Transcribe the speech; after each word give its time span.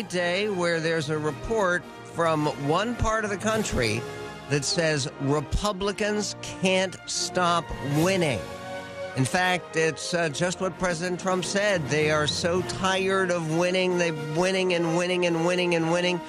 day 0.00 0.48
where 0.48 0.80
there's 0.80 1.10
a 1.10 1.18
report 1.18 1.84
from 2.14 2.46
one 2.66 2.96
part 2.96 3.24
of 3.24 3.30
the 3.30 3.36
country 3.36 4.00
that 4.48 4.64
says 4.64 5.06
Republicans 5.20 6.34
can't 6.40 6.96
stop 7.04 7.66
winning. 7.98 8.40
In 9.16 9.26
fact, 9.26 9.76
it's 9.76 10.14
uh, 10.14 10.30
just 10.30 10.62
what 10.62 10.78
President 10.78 11.20
Trump 11.20 11.44
said. 11.44 11.86
They 11.90 12.10
are 12.10 12.26
so 12.26 12.62
tired 12.62 13.30
of 13.30 13.58
winning, 13.58 13.98
They're 13.98 14.14
winning 14.34 14.72
and 14.72 14.96
winning 14.96 15.26
and 15.26 15.44
winning 15.44 15.74
and 15.74 15.92
winning. 15.92 16.22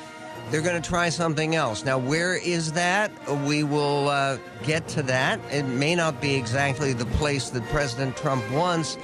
They're 0.50 0.62
going 0.62 0.80
to 0.80 0.88
try 0.88 1.10
something 1.10 1.56
else. 1.56 1.84
Now, 1.84 1.98
where 1.98 2.36
is 2.36 2.74
that? 2.74 3.12
We 3.46 3.64
will 3.64 4.10
uh, 4.10 4.38
get 4.62 4.88
to 4.90 5.02
that. 5.04 5.40
It 5.52 5.64
may 5.64 5.96
not 5.96 6.22
be 6.22 6.36
exactly 6.36 6.94
the 6.94 7.06
place 7.06 7.50
that 7.50 7.64
President 7.70 8.16
Trump 8.16 8.44
wants. 8.52 8.98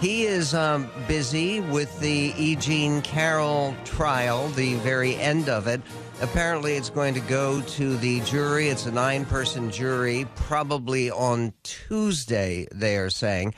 He 0.00 0.24
is 0.24 0.54
um, 0.54 0.88
busy 1.06 1.60
with 1.60 2.00
the 2.00 2.32
E. 2.38 2.56
Jean 2.56 3.02
Carroll 3.02 3.74
trial, 3.84 4.48
the 4.48 4.76
very 4.76 5.16
end 5.16 5.50
of 5.50 5.66
it. 5.66 5.82
Apparently, 6.22 6.74
it's 6.74 6.90
going 6.90 7.12
to 7.14 7.20
go 7.20 7.60
to 7.60 7.96
the 7.98 8.20
jury. 8.20 8.68
It's 8.68 8.86
a 8.86 8.92
nine 8.92 9.26
person 9.26 9.70
jury, 9.70 10.26
probably 10.36 11.10
on 11.10 11.52
Tuesday, 11.64 12.66
they 12.72 12.96
are 12.96 13.10
saying. 13.10 13.52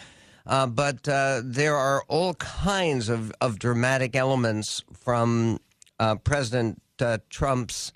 Uh, 0.46 0.66
but 0.66 1.08
uh, 1.08 1.42
there 1.44 1.76
are 1.76 2.02
all 2.08 2.34
kinds 2.34 3.08
of, 3.08 3.32
of 3.40 3.58
dramatic 3.58 4.16
elements 4.16 4.82
from 4.94 5.58
uh, 5.98 6.16
President 6.16 6.80
uh, 7.02 7.18
Trump's 7.30 7.92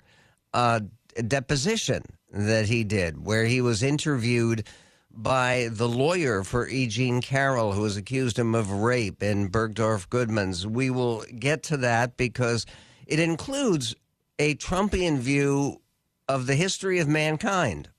uh, 0.53 0.81
deposition 1.27 2.03
that 2.31 2.67
he 2.67 2.83
did, 2.83 3.25
where 3.25 3.45
he 3.45 3.61
was 3.61 3.83
interviewed 3.83 4.65
by 5.13 5.67
the 5.71 5.89
lawyer 5.89 6.43
for 6.43 6.67
E. 6.67 6.87
Jean 6.87 7.21
Carroll, 7.21 7.73
who 7.73 7.83
has 7.83 7.97
accused 7.97 8.39
him 8.39 8.55
of 8.55 8.71
rape 8.71 9.21
in 9.21 9.49
Bergdorf 9.49 10.09
Goodman's. 10.09 10.65
We 10.65 10.89
will 10.89 11.23
get 11.37 11.63
to 11.63 11.77
that 11.77 12.15
because 12.15 12.65
it 13.05 13.19
includes 13.19 13.93
a 14.39 14.55
Trumpian 14.55 15.17
view 15.17 15.81
of 16.29 16.47
the 16.47 16.55
history 16.55 16.99
of 16.99 17.07
mankind. 17.07 17.89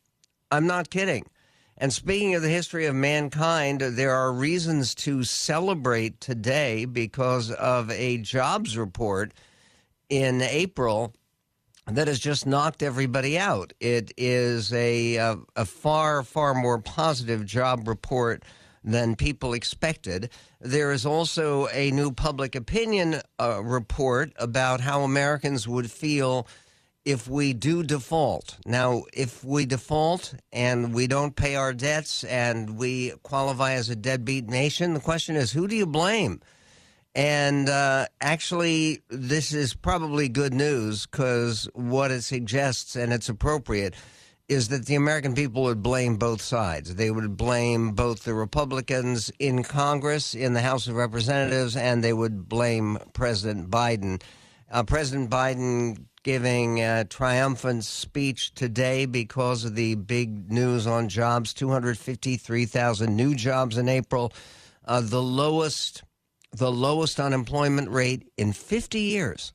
I'm 0.51 0.67
not 0.67 0.91
kidding. 0.91 1.27
And 1.77 1.93
speaking 1.93 2.35
of 2.35 2.43
the 2.43 2.49
history 2.49 2.87
of 2.87 2.95
mankind, 2.95 3.81
there 3.81 4.13
are 4.13 4.33
reasons 4.33 4.95
to 4.97 5.25
celebrate 5.25 6.21
today 6.21 6.85
because 6.85 7.51
of 7.51 7.91
a 7.91 8.19
jobs 8.19 8.79
report 8.79 9.33
in 10.13 10.43
April 10.43 11.15
that 11.87 12.07
has 12.07 12.19
just 12.19 12.47
knocked 12.47 12.83
everybody 12.83 13.39
out. 13.39 13.73
It 13.81 14.13
is 14.19 14.71
a, 14.75 15.17
a, 15.17 15.39
a 15.57 15.65
far, 15.65 16.23
far 16.23 16.53
more 16.53 16.79
positive 16.79 17.47
job 17.47 17.89
report 17.89 18.45
than 18.85 19.17
people 19.17 19.55
expected. 19.55 20.29
There 20.61 20.93
is 20.93 21.07
also 21.07 21.67
a 21.69 21.91
new 21.93 22.13
public 22.13 22.55
opinion 22.55 23.23
uh, 23.41 23.63
report 23.65 24.35
about 24.37 24.83
how 24.83 25.01
Americans 25.01 25.67
would 25.67 25.91
feel 25.91 26.47
if 27.07 27.27
we 27.27 27.55
do 27.55 27.83
default. 27.83 28.59
Now, 28.67 29.05
if 29.15 29.43
we 29.43 29.65
default 29.65 30.35
and 30.53 30.93
we 30.93 31.07
don't 31.07 31.35
pay 31.35 31.57
our 31.57 31.73
debts 31.73 32.23
and 32.25 32.77
we 32.77 33.15
qualify 33.23 33.73
as 33.73 33.89
a 33.89 33.97
deadbeat 33.97 34.47
nation, 34.47 34.93
the 34.93 35.01
question 35.01 35.37
is 35.37 35.53
who 35.53 35.67
do 35.67 35.75
you 35.75 35.87
blame? 35.87 36.43
And 37.15 37.69
uh, 37.69 38.07
actually, 38.21 39.03
this 39.11 39.53
is 39.53 39.75
probably 39.75 40.29
good 40.29 40.55
news 40.55 41.07
because 41.07 41.69
what 41.75 42.11
it 42.11 42.23
suggests, 42.23 42.97
and 42.97 43.13
it's 43.13 43.29
appropriate, 43.29 43.95
is 44.49 44.69
that 44.69 44.87
the 44.87 44.95
American 44.95 45.35
people 45.35 45.63
would 45.63 45.83
blame 45.83 46.17
both 46.17 46.41
sides. 46.41 46.95
They 46.95 47.11
would 47.11 47.37
blame 47.37 47.93
both 47.93 48.25
the 48.25 48.35
Republicans 48.35 49.31
in 49.39 49.63
Congress, 49.63 50.35
in 50.35 50.55
the 50.55 50.63
House 50.63 50.87
of 50.87 50.95
Representatives, 50.95 51.77
and 51.77 52.03
they 52.03 52.13
would 52.13 52.49
blame 52.49 52.99
President 53.13 53.71
Biden. 53.71 54.23
Uh, 54.71 54.83
President 54.83 55.31
Biden 55.31 56.07
giving 56.23 56.81
a 56.81 57.05
triumphant 57.05 57.85
speech 57.85 58.55
today 58.55 59.07
because 59.07 59.65
of 59.65 59.75
the 59.75 59.97
big 59.97 60.51
news 60.51 60.87
on 60.87 61.09
jobs 61.09 61.53
253,000 61.53 63.15
new 63.15 63.35
jobs 63.35 63.77
in 63.77 63.89
April, 63.89 64.33
uh, 64.87 65.01
the 65.01 65.23
lowest 65.23 66.05
the 66.53 66.71
lowest 66.71 67.19
unemployment 67.19 67.91
rate 67.91 68.31
in 68.37 68.53
50 68.53 69.01
years. 69.01 69.53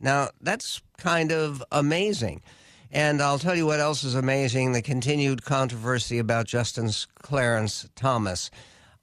Now, 0.00 0.30
that's 0.40 0.82
kind 0.98 1.30
of 1.30 1.62
amazing. 1.70 2.42
And 2.90 3.22
I'll 3.22 3.38
tell 3.38 3.54
you 3.54 3.64
what 3.64 3.80
else 3.80 4.04
is 4.04 4.14
amazing 4.14 4.72
the 4.72 4.82
continued 4.82 5.44
controversy 5.44 6.18
about 6.18 6.46
Justice 6.46 7.06
Clarence 7.14 7.88
Thomas. 7.94 8.50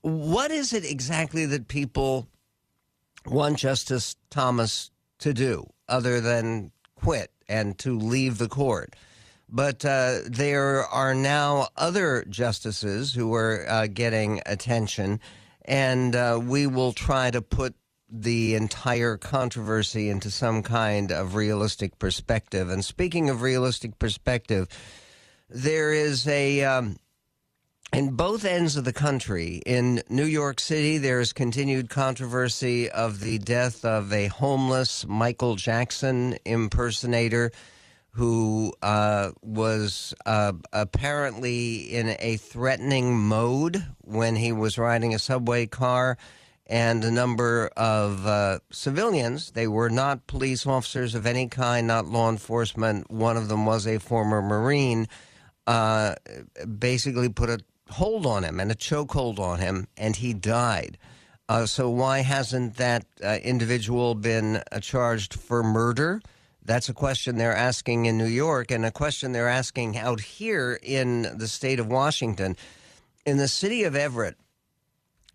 What 0.02 0.52
is 0.52 0.74
it 0.74 0.86
exactly 0.86 1.46
that 1.48 1.68
people 1.68 2.28
want 3.26 3.58
Justice 3.58 4.16
Thomas 4.30 4.92
to 5.20 5.34
do 5.34 5.68
other 5.88 6.22
than 6.22 6.72
quit 6.96 7.32
and 7.48 7.78
to 7.80 7.98
leave 7.98 8.38
the 8.38 8.50
court? 8.50 8.96
But 9.52 9.84
uh, 9.84 10.20
there 10.28 10.86
are 10.86 11.16
now 11.16 11.70
other 11.76 12.24
justices 12.30 13.14
who 13.14 13.34
are 13.34 13.66
uh, 13.68 13.88
getting 13.88 14.42
attention 14.46 15.20
and 15.70 16.16
uh, 16.16 16.40
we 16.42 16.66
will 16.66 16.92
try 16.92 17.30
to 17.30 17.42
put 17.42 17.76
the 18.12 18.56
entire 18.56 19.18
controversy 19.18 20.10
into 20.10 20.32
some 20.32 20.64
kind 20.64 21.12
of 21.12 21.36
realistic 21.36 22.00
perspective. 22.00 22.72
And 22.72 22.84
speaking 22.84 23.30
of 23.30 23.44
realistic 23.44 24.00
perspective, 24.00 24.68
there 25.50 25.94
is 25.94 26.28
a. 26.28 26.64
Um, 26.66 26.98
in 27.92 28.16
both 28.16 28.46
ends 28.46 28.76
of 28.76 28.86
the 28.86 28.94
country, 28.94 29.64
in 29.66 30.04
New 30.10 30.26
York 30.26 30.60
City, 30.60 31.00
there 31.00 31.20
is 31.20 31.34
continued 31.34 31.90
controversy 31.90 32.88
of 32.88 33.20
the 33.20 33.40
death 33.40 33.84
of 33.84 34.14
a 34.14 34.28
homeless 34.28 35.08
Michael 35.08 35.56
Jackson 35.56 36.38
impersonator 36.46 37.52
who 38.20 38.74
uh, 38.82 39.32
was 39.42 40.14
uh, 40.26 40.52
apparently 40.74 41.78
in 41.78 42.18
a 42.20 42.36
threatening 42.36 43.18
mode 43.18 43.82
when 44.02 44.36
he 44.36 44.52
was 44.52 44.78
riding 44.78 45.16
a 45.16 45.20
subway 45.20 45.66
car. 45.66 46.18
And 46.68 47.06
a 47.06 47.12
number 47.12 47.70
of 47.78 48.28
uh, 48.28 48.60
civilians, 48.72 49.52
they 49.52 49.68
were 49.68 49.90
not 49.90 50.28
police 50.28 50.68
officers 50.68 51.16
of 51.16 51.26
any 51.26 51.48
kind, 51.48 51.88
not 51.88 52.08
law 52.08 52.30
enforcement. 52.30 53.10
One 53.10 53.38
of 53.38 53.48
them 53.48 53.66
was 53.66 53.88
a 53.88 54.00
former 54.00 54.42
Marine, 54.42 55.08
uh, 55.66 56.16
basically 56.78 57.30
put 57.30 57.50
a 57.50 57.60
hold 57.90 58.26
on 58.26 58.44
him 58.44 58.60
and 58.60 58.70
a 58.70 58.76
chokehold 58.76 59.40
on 59.40 59.60
him, 59.60 59.88
and 59.96 60.18
he 60.18 60.34
died. 60.34 60.98
Uh, 61.48 61.66
so, 61.66 61.90
why 61.90 62.20
hasn't 62.20 62.76
that 62.76 63.06
uh, 63.24 63.38
individual 63.42 64.14
been 64.14 64.62
charged 64.82 65.36
for 65.36 65.64
murder? 65.64 66.22
That's 66.70 66.88
a 66.88 66.94
question 66.94 67.40
they're 67.40 67.56
asking 67.56 68.06
in 68.06 68.20
New 68.20 68.28
York 68.28 68.70
and 68.70 68.86
a 68.86 68.92
question 68.92 69.32
they're 69.32 69.50
asking 69.50 69.98
out 69.98 70.20
here 70.20 70.80
in 70.84 71.24
the 71.36 71.48
state 71.48 71.80
of 71.80 71.88
Washington. 71.88 72.56
In 73.26 73.38
the 73.38 73.48
city 73.48 73.86
of 73.86 73.96
Everett, 73.96 74.36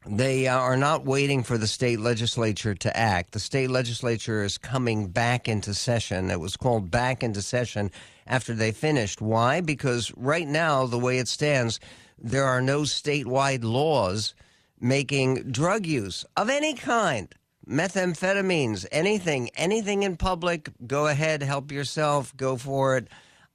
they 0.06 0.46
uh, 0.46 0.56
are 0.56 0.76
not 0.76 1.04
waiting 1.04 1.42
for 1.42 1.58
the 1.58 1.66
state 1.66 1.98
legislature 1.98 2.76
to 2.76 2.96
act. 2.96 3.32
The 3.32 3.40
state 3.40 3.68
legislature 3.68 4.44
is 4.44 4.58
coming 4.58 5.08
back 5.08 5.48
into 5.48 5.74
session. 5.74 6.30
It 6.30 6.38
was 6.38 6.56
called 6.56 6.92
back 6.92 7.24
into 7.24 7.42
session 7.42 7.90
after 8.28 8.54
they 8.54 8.70
finished. 8.70 9.20
Why? 9.20 9.60
Because 9.60 10.12
right 10.16 10.46
now, 10.46 10.86
the 10.86 11.00
way 11.00 11.18
it 11.18 11.26
stands, 11.26 11.80
there 12.16 12.44
are 12.44 12.62
no 12.62 12.82
statewide 12.82 13.64
laws 13.64 14.36
making 14.80 15.50
drug 15.50 15.84
use 15.84 16.24
of 16.36 16.48
any 16.48 16.74
kind 16.74 17.34
methamphetamines, 17.68 18.86
anything, 18.92 19.50
anything 19.56 20.02
in 20.02 20.16
public, 20.16 20.68
go 20.86 21.06
ahead, 21.06 21.42
help 21.42 21.72
yourself, 21.72 22.36
go 22.36 22.56
for 22.56 22.96
it. 22.96 23.08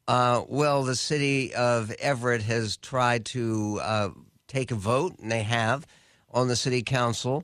Uh, 0.08 0.44
well, 0.48 0.84
the 0.84 0.96
city 0.96 1.54
of 1.54 1.92
Everett 2.00 2.42
has 2.42 2.78
tried 2.78 3.26
to 3.26 3.80
uh, 3.84 4.10
take 4.48 4.72
a 4.72 4.76
vote, 4.76 5.20
and 5.20 5.32
they 5.32 5.44
have, 5.44 5.86
on 6.32 6.48
the 6.48 6.56
city 6.56 6.82
council, 6.82 7.44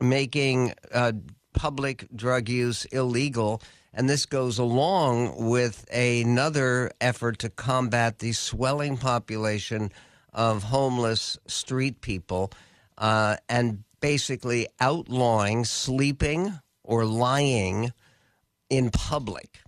making 0.00 0.72
uh, 0.92 1.12
public 1.52 2.06
drug 2.14 2.48
use 2.48 2.84
illegal. 2.86 3.62
And 3.92 4.08
this 4.08 4.26
goes 4.26 4.58
along 4.58 5.48
with 5.48 5.84
another 5.92 6.90
effort 7.00 7.38
to 7.40 7.50
combat 7.50 8.18
the 8.18 8.32
swelling 8.32 8.96
population 8.96 9.90
of 10.32 10.62
homeless 10.62 11.38
street 11.46 12.00
people. 12.00 12.52
Uh, 12.96 13.36
and 13.48 13.82
basically 14.00 14.66
outlawing 14.80 15.64
sleeping 15.64 16.58
or 16.84 17.04
lying 17.04 17.92
in 18.68 18.90
public. 18.90 19.60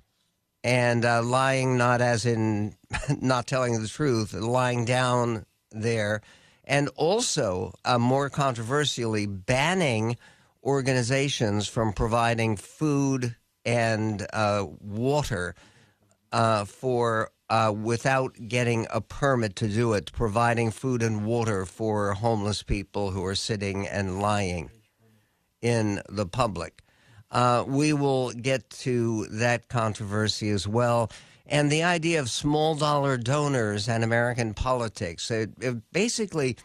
And 0.65 1.05
uh, 1.05 1.23
lying 1.23 1.77
not 1.77 2.01
as 2.01 2.25
in 2.25 2.77
not 3.21 3.47
telling 3.47 3.81
the 3.81 3.89
truth, 3.89 4.33
lying 4.33 4.85
down 4.85 5.45
there. 5.73 6.23
And 6.65 6.89
also, 6.95 7.75
uh, 7.85 7.99
more 7.99 8.31
controversially, 8.31 9.27
banning 9.27 10.17
organizations 10.63 11.67
from 11.67 11.93
providing 11.93 12.57
food 12.57 13.35
and 13.65 14.25
uh, 14.33 14.67
water 14.81 15.57
uh, 16.31 16.65
for 16.65 17.31
uh, 17.53 17.71
without 17.71 18.49
getting 18.49 18.87
a 18.89 19.03
permit 19.03 19.55
to 19.57 19.69
do 19.69 19.93
it, 19.93 20.11
providing 20.13 20.71
food 20.71 21.03
and 21.03 21.27
water 21.27 21.67
for 21.67 22.15
homeless 22.15 22.63
people 22.63 23.11
who 23.11 23.23
are 23.27 23.35
sitting 23.35 23.87
and 23.87 24.23
lying 24.23 24.71
in 25.61 26.01
the 26.09 26.25
public. 26.25 26.81
Uh, 27.31 27.63
we 27.67 27.93
will 27.93 28.33
get 28.33 28.71
to 28.71 29.27
that 29.27 29.69
controversy 29.69 30.49
as 30.49 30.67
well. 30.67 31.11
And 31.45 31.71
the 31.71 31.83
idea 31.83 32.21
of 32.21 32.31
small 32.31 32.75
dollar 32.75 33.19
donors 33.19 33.87
and 33.87 34.03
American 34.03 34.55
politics. 34.55 35.31
It, 35.31 35.51
it 35.61 35.77
basically, 35.93 36.57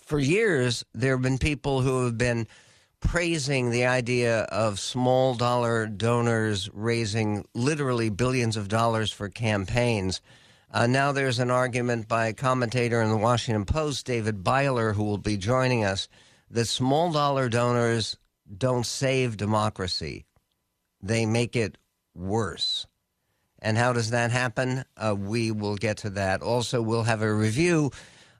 for 0.00 0.20
years, 0.20 0.84
there 0.94 1.14
have 1.14 1.22
been 1.22 1.38
people 1.38 1.80
who 1.80 2.04
have 2.04 2.16
been 2.16 2.46
praising 3.02 3.70
the 3.70 3.84
idea 3.84 4.42
of 4.44 4.80
small 4.80 5.34
dollar 5.34 5.86
donors 5.86 6.70
raising 6.72 7.44
literally 7.54 8.08
billions 8.08 8.56
of 8.56 8.68
dollars 8.68 9.12
for 9.12 9.28
campaigns. 9.28 10.22
Uh, 10.70 10.86
now 10.86 11.12
there's 11.12 11.38
an 11.38 11.50
argument 11.50 12.08
by 12.08 12.28
a 12.28 12.32
commentator 12.32 13.02
in 13.02 13.10
the 13.10 13.16
Washington 13.16 13.66
Post, 13.66 14.06
David 14.06 14.42
Byler, 14.42 14.94
who 14.94 15.04
will 15.04 15.18
be 15.18 15.36
joining 15.36 15.84
us, 15.84 16.08
that 16.50 16.66
small 16.66 17.12
dollar 17.12 17.50
donors 17.50 18.16
don't 18.56 18.86
save 18.86 19.36
democracy, 19.36 20.24
they 21.02 21.26
make 21.26 21.56
it 21.56 21.76
worse. 22.14 22.86
And 23.60 23.76
how 23.76 23.92
does 23.92 24.10
that 24.10 24.30
happen? 24.30 24.84
Uh, 24.96 25.14
we 25.16 25.50
will 25.50 25.76
get 25.76 25.98
to 25.98 26.10
that. 26.10 26.42
Also, 26.42 26.80
we'll 26.80 27.04
have 27.04 27.22
a 27.22 27.32
review 27.32 27.90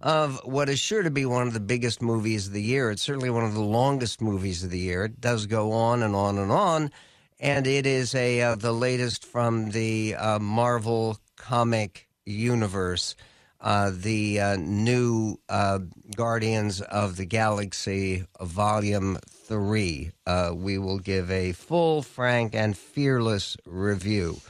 of 0.03 0.41
what 0.45 0.69
is 0.69 0.81
sure 0.81 1.03
to 1.03 1.11
be 1.11 1.25
one 1.25 1.47
of 1.47 1.53
the 1.55 1.61
biggest 1.61 2.03
movies 2.03 2.49
of 2.49 2.53
the 2.53 2.63
year. 2.63 2.91
It's 2.91 3.03
certainly 3.03 3.31
one 3.31 3.45
of 3.45 3.55
the 3.55 3.61
longest 3.61 4.21
movies 4.21 4.65
of 4.65 4.71
the 4.71 4.79
year. 4.79 5.05
It 5.05 5.21
does 5.21 5.47
go 5.47 5.73
on 5.73 6.03
and 6.03 6.15
on 6.15 6.39
and 6.39 6.51
on, 6.51 6.91
and 7.39 7.67
it 7.67 7.87
is 7.87 8.15
a 8.15 8.41
uh, 8.41 8.55
the 8.57 8.73
latest 8.73 9.25
from 9.25 9.71
the 9.71 10.17
uh, 10.17 10.39
Marvel 10.39 11.19
comic 11.37 12.09
universe. 12.25 13.15
Uh, 13.61 13.93
the 13.95 14.41
uh, 14.41 14.57
new 14.57 15.39
uh, 15.49 15.79
Guardians 16.17 16.81
of 16.81 17.17
the 17.17 17.25
Galaxy 17.25 18.25
Volume 18.41 19.19
3. 19.29 20.11
Uh, 20.27 20.51
we 20.53 20.79
will 20.79 20.99
give 20.99 21.31
a 21.31 21.53
full, 21.53 22.03
frank, 22.03 22.57
and 22.57 22.77
fearless 22.77 23.57
review. 23.65 24.41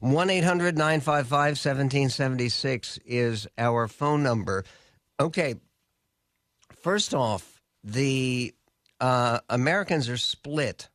1 0.00 0.30
800 0.30 0.76
955 0.76 1.30
1776 1.30 2.98
is 3.06 3.46
our 3.56 3.86
phone 3.86 4.24
number. 4.24 4.64
Okay. 5.18 5.56
First 6.82 7.14
off, 7.14 7.62
the 7.82 8.54
uh, 9.00 9.40
Americans 9.48 10.08
are 10.08 10.16
split 10.16 10.88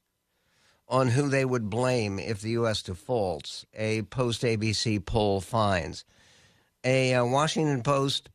on 0.88 1.07
who 1.07 1.29
they 1.29 1.45
would 1.45 1.69
blame 1.69 2.19
if 2.19 2.41
the 2.41 2.51
U.S. 2.51 2.83
defaults, 2.83 3.65
a 3.73 4.01
post 4.03 4.41
ABC 4.44 5.03
poll 5.03 5.41
finds. 5.41 6.03
A 6.83 7.13
uh, 7.13 7.25
Washington 7.25 7.81
Post 7.81 8.29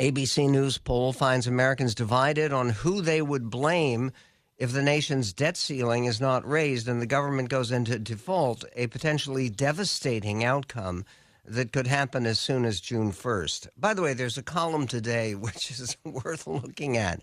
ABC 0.00 0.48
News 0.48 0.78
poll 0.78 1.12
finds 1.12 1.46
Americans 1.46 1.94
divided 1.94 2.52
on 2.52 2.70
who 2.70 3.02
they 3.02 3.20
would 3.20 3.50
blame 3.50 4.12
if 4.56 4.72
the 4.72 4.82
nation's 4.82 5.32
debt 5.32 5.56
ceiling 5.56 6.04
is 6.06 6.20
not 6.20 6.48
raised 6.48 6.88
and 6.88 7.00
the 7.00 7.06
government 7.06 7.48
goes 7.48 7.70
into 7.70 7.98
default, 7.98 8.64
a 8.74 8.86
potentially 8.86 9.50
devastating 9.50 10.44
outcome 10.44 11.04
that 11.48 11.72
could 11.72 11.86
happen 11.86 12.26
as 12.26 12.38
soon 12.38 12.64
as 12.64 12.80
June 12.80 13.12
1st. 13.12 13.68
By 13.76 13.94
the 13.94 14.02
way, 14.02 14.14
there's 14.14 14.38
a 14.38 14.42
column 14.42 14.86
today 14.86 15.34
which 15.34 15.70
is 15.70 15.96
worth 16.04 16.46
looking 16.46 16.96
at. 16.96 17.20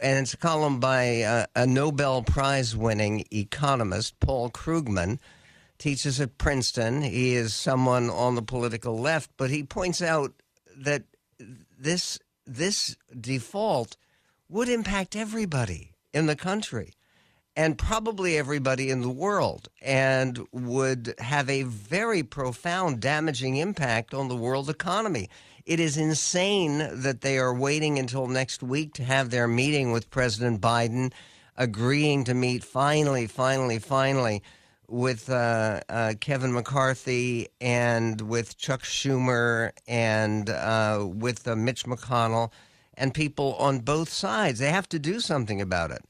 And 0.00 0.20
it's 0.20 0.34
a 0.34 0.38
column 0.38 0.78
by 0.78 1.22
uh, 1.22 1.46
a 1.56 1.66
Nobel 1.66 2.22
Prize 2.22 2.76
winning 2.76 3.24
economist, 3.32 4.18
Paul 4.20 4.48
Krugman, 4.50 5.18
teaches 5.78 6.20
at 6.20 6.38
Princeton. 6.38 7.02
He 7.02 7.34
is 7.34 7.52
someone 7.52 8.08
on 8.08 8.36
the 8.36 8.42
political 8.42 8.98
left, 8.98 9.30
but 9.36 9.50
he 9.50 9.64
points 9.64 10.00
out 10.00 10.32
that 10.76 11.02
this 11.78 12.18
this 12.46 12.96
default 13.20 13.96
would 14.48 14.68
impact 14.68 15.14
everybody 15.14 15.94
in 16.14 16.26
the 16.26 16.36
country 16.36 16.92
and 17.58 17.76
probably 17.76 18.38
everybody 18.38 18.88
in 18.88 19.00
the 19.00 19.10
world 19.10 19.68
and 19.82 20.46
would 20.52 21.12
have 21.18 21.50
a 21.50 21.64
very 21.64 22.22
profound 22.22 23.00
damaging 23.00 23.56
impact 23.56 24.14
on 24.14 24.28
the 24.28 24.36
world 24.36 24.70
economy. 24.70 25.28
It 25.66 25.80
is 25.80 25.96
insane 25.96 26.88
that 27.02 27.20
they 27.20 27.36
are 27.36 27.52
waiting 27.52 27.98
until 27.98 28.28
next 28.28 28.62
week 28.62 28.94
to 28.94 29.02
have 29.02 29.30
their 29.30 29.48
meeting 29.48 29.90
with 29.90 30.08
President 30.08 30.60
Biden, 30.60 31.12
agreeing 31.56 32.22
to 32.24 32.32
meet 32.32 32.62
finally, 32.62 33.26
finally, 33.26 33.80
finally 33.80 34.40
with 34.86 35.28
uh, 35.28 35.80
uh, 35.88 36.14
Kevin 36.20 36.52
McCarthy 36.52 37.48
and 37.60 38.20
with 38.20 38.56
Chuck 38.56 38.82
Schumer 38.84 39.72
and 39.88 40.48
uh, 40.48 41.04
with 41.08 41.48
uh, 41.48 41.56
Mitch 41.56 41.86
McConnell 41.86 42.52
and 42.94 43.12
people 43.12 43.56
on 43.56 43.80
both 43.80 44.10
sides. 44.10 44.60
They 44.60 44.70
have 44.70 44.88
to 44.90 45.00
do 45.00 45.18
something 45.18 45.60
about 45.60 45.90
it. 45.90 46.04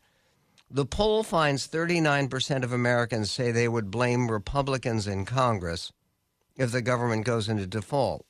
The 0.70 0.84
poll 0.84 1.22
finds 1.22 1.66
39% 1.66 2.62
of 2.62 2.72
Americans 2.72 3.30
say 3.30 3.50
they 3.50 3.68
would 3.68 3.90
blame 3.90 4.30
Republicans 4.30 5.06
in 5.06 5.24
Congress 5.24 5.92
if 6.56 6.72
the 6.72 6.82
government 6.82 7.24
goes 7.24 7.48
into 7.48 7.66
default, 7.66 8.26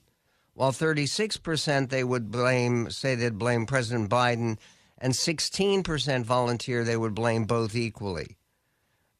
while 0.55 0.71
36% 0.71 1.89
they 1.89 2.05
would 2.05 2.31
blame 2.31 2.91
say 2.91 3.17
they'd 3.17 3.39
blame 3.39 3.67
President 3.67 4.09
Biden 4.09 4.59
and 4.99 5.15
16% 5.15 6.25
volunteer 6.25 6.85
they 6.85 6.97
would 6.97 7.15
blame 7.15 7.45
both 7.45 7.75
equally. 7.75 8.37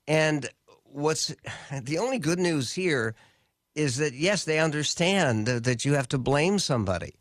And 0.07 0.49
what's 0.85 1.35
the 1.73 1.99
only 1.99 2.19
good 2.19 2.39
news 2.39 2.73
here 2.73 3.17
is 3.75 3.97
that 3.97 4.15
yes, 4.15 4.45
they 4.45 4.61
understand 4.61 5.47
that 5.47 5.85
you 5.85 5.95
have 5.95 6.09
to 6.09 6.19
blame 6.19 6.61
somebody. 6.61 7.15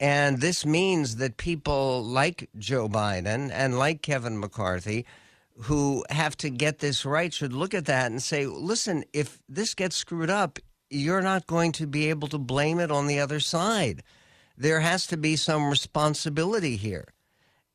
And 0.00 0.40
this 0.40 0.64
means 0.64 1.16
that 1.16 1.36
people 1.36 2.02
like 2.02 2.48
Joe 2.58 2.88
Biden 2.88 3.50
and 3.52 3.78
like 3.78 4.02
Kevin 4.02 4.38
McCarthy 4.38 5.06
who 5.62 6.04
have 6.10 6.36
to 6.38 6.50
get 6.50 6.78
this 6.78 7.04
right 7.04 7.32
should 7.32 7.52
look 7.52 7.74
at 7.74 7.86
that 7.86 8.10
and 8.10 8.22
say, 8.22 8.46
listen, 8.46 9.04
if 9.12 9.38
this 9.48 9.74
gets 9.74 9.96
screwed 9.96 10.30
up, 10.30 10.58
you're 10.90 11.22
not 11.22 11.46
going 11.46 11.72
to 11.72 11.86
be 11.86 12.10
able 12.10 12.28
to 12.28 12.38
blame 12.38 12.80
it 12.80 12.90
on 12.90 13.06
the 13.06 13.20
other 13.20 13.40
side. 13.40 14.02
There 14.56 14.80
has 14.80 15.06
to 15.08 15.16
be 15.16 15.36
some 15.36 15.70
responsibility 15.70 16.76
here. 16.76 17.06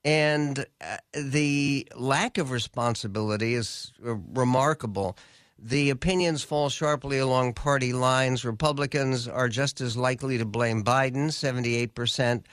And 0.06 0.66
uh, 0.81 0.98
the 1.14 1.88
lack 1.96 2.38
of 2.38 2.52
responsibility 2.52 3.54
is 3.54 3.92
uh, 4.06 4.16
remarkable. 4.16 5.18
The 5.58 5.90
opinions 5.90 6.42
fall 6.42 6.70
sharply 6.70 7.18
along 7.18 7.54
party 7.54 7.92
lines. 7.92 8.46
Republicans 8.46 9.28
are 9.28 9.50
just 9.50 9.81
as 9.81 9.98
likely 9.98 10.38
to 10.38 10.46
blame 10.46 10.86
Biden, 10.86 11.28
78%, 11.28 12.46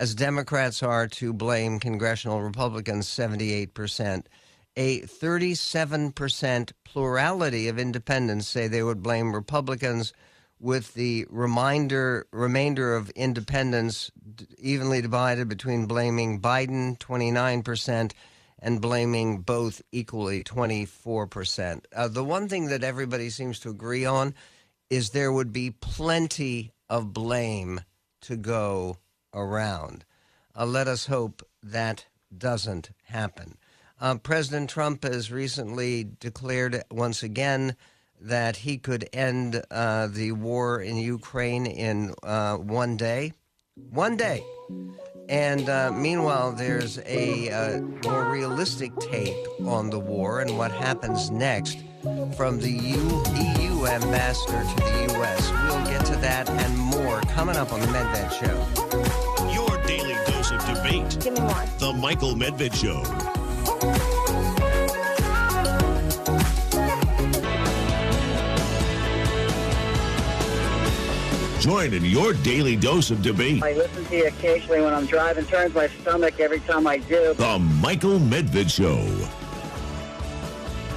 as 0.00 0.14
Democrats 0.16 0.82
are 0.82 1.06
to 1.06 1.32
blame 1.32 1.78
congressional 1.78 2.42
Republicans, 2.42 3.06
78% 3.06 4.24
a 4.78 5.00
37% 5.00 6.70
plurality 6.84 7.66
of 7.66 7.80
independents 7.80 8.46
say 8.46 8.68
they 8.68 8.82
would 8.82 9.02
blame 9.02 9.34
Republicans, 9.34 10.12
with 10.60 10.94
the 10.94 11.26
reminder, 11.30 12.28
remainder 12.32 12.94
of 12.94 13.10
independents 13.10 14.12
evenly 14.56 15.02
divided 15.02 15.48
between 15.48 15.86
blaming 15.86 16.40
Biden, 16.40 16.96
29%, 16.98 18.12
and 18.60 18.80
blaming 18.80 19.40
both 19.40 19.82
equally, 19.90 20.44
24%. 20.44 21.84
Uh, 21.92 22.06
the 22.06 22.24
one 22.24 22.48
thing 22.48 22.66
that 22.66 22.84
everybody 22.84 23.30
seems 23.30 23.58
to 23.58 23.70
agree 23.70 24.04
on 24.04 24.32
is 24.90 25.10
there 25.10 25.32
would 25.32 25.52
be 25.52 25.72
plenty 25.72 26.72
of 26.88 27.12
blame 27.12 27.80
to 28.20 28.36
go 28.36 28.98
around. 29.34 30.04
Uh, 30.56 30.66
let 30.66 30.86
us 30.86 31.06
hope 31.06 31.42
that 31.64 32.06
doesn't 32.36 32.90
happen. 33.06 33.58
Uh, 34.00 34.16
President 34.16 34.70
Trump 34.70 35.02
has 35.04 35.32
recently 35.32 36.04
declared 36.20 36.82
once 36.90 37.22
again 37.22 37.74
that 38.20 38.56
he 38.56 38.78
could 38.78 39.08
end 39.12 39.62
uh, 39.70 40.06
the 40.08 40.32
war 40.32 40.80
in 40.80 40.96
Ukraine 40.96 41.66
in 41.66 42.14
uh, 42.22 42.56
one 42.56 42.96
day. 42.96 43.32
One 43.90 44.16
day. 44.16 44.42
And 45.28 45.68
uh, 45.68 45.92
meanwhile, 45.92 46.52
there's 46.52 46.98
a 47.04 47.50
uh, 47.50 47.80
more 48.04 48.30
realistic 48.30 48.96
take 48.98 49.36
on 49.64 49.90
the 49.90 50.00
war 50.00 50.40
and 50.40 50.56
what 50.56 50.72
happens 50.72 51.30
next 51.30 51.78
from 52.36 52.58
the 52.60 52.70
EU, 52.70 53.02
EU 53.36 53.86
ambassador 53.86 54.62
to 54.62 54.76
the 54.76 55.14
U.S. 55.14 55.50
We'll 55.50 55.84
get 55.86 56.06
to 56.06 56.16
that 56.16 56.48
and 56.48 56.78
more 56.78 57.20
coming 57.22 57.56
up 57.56 57.72
on 57.72 57.80
the 57.80 57.86
Medved 57.88 58.32
Show. 58.40 59.52
Your 59.52 59.82
daily 59.86 60.14
dose 60.26 60.50
of 60.50 60.64
debate. 60.64 61.18
Give 61.20 61.34
me 61.34 61.40
more. 61.40 61.64
The 61.78 61.92
Michael 61.92 62.34
Medved 62.34 62.74
Show. 62.74 63.02
Join 71.60 71.92
in 71.92 72.04
your 72.04 72.34
daily 72.34 72.76
dose 72.76 73.10
of 73.10 73.20
debate. 73.20 73.64
I 73.64 73.72
listen 73.72 74.04
to 74.04 74.16
you 74.16 74.26
occasionally 74.28 74.80
when 74.80 74.94
I'm 74.94 75.06
driving. 75.06 75.44
Turns 75.44 75.74
my 75.74 75.88
stomach 75.88 76.38
every 76.38 76.60
time 76.60 76.86
I 76.86 76.98
do. 76.98 77.34
The 77.34 77.58
Michael 77.58 78.20
Medved 78.20 78.70
Show. 78.70 79.04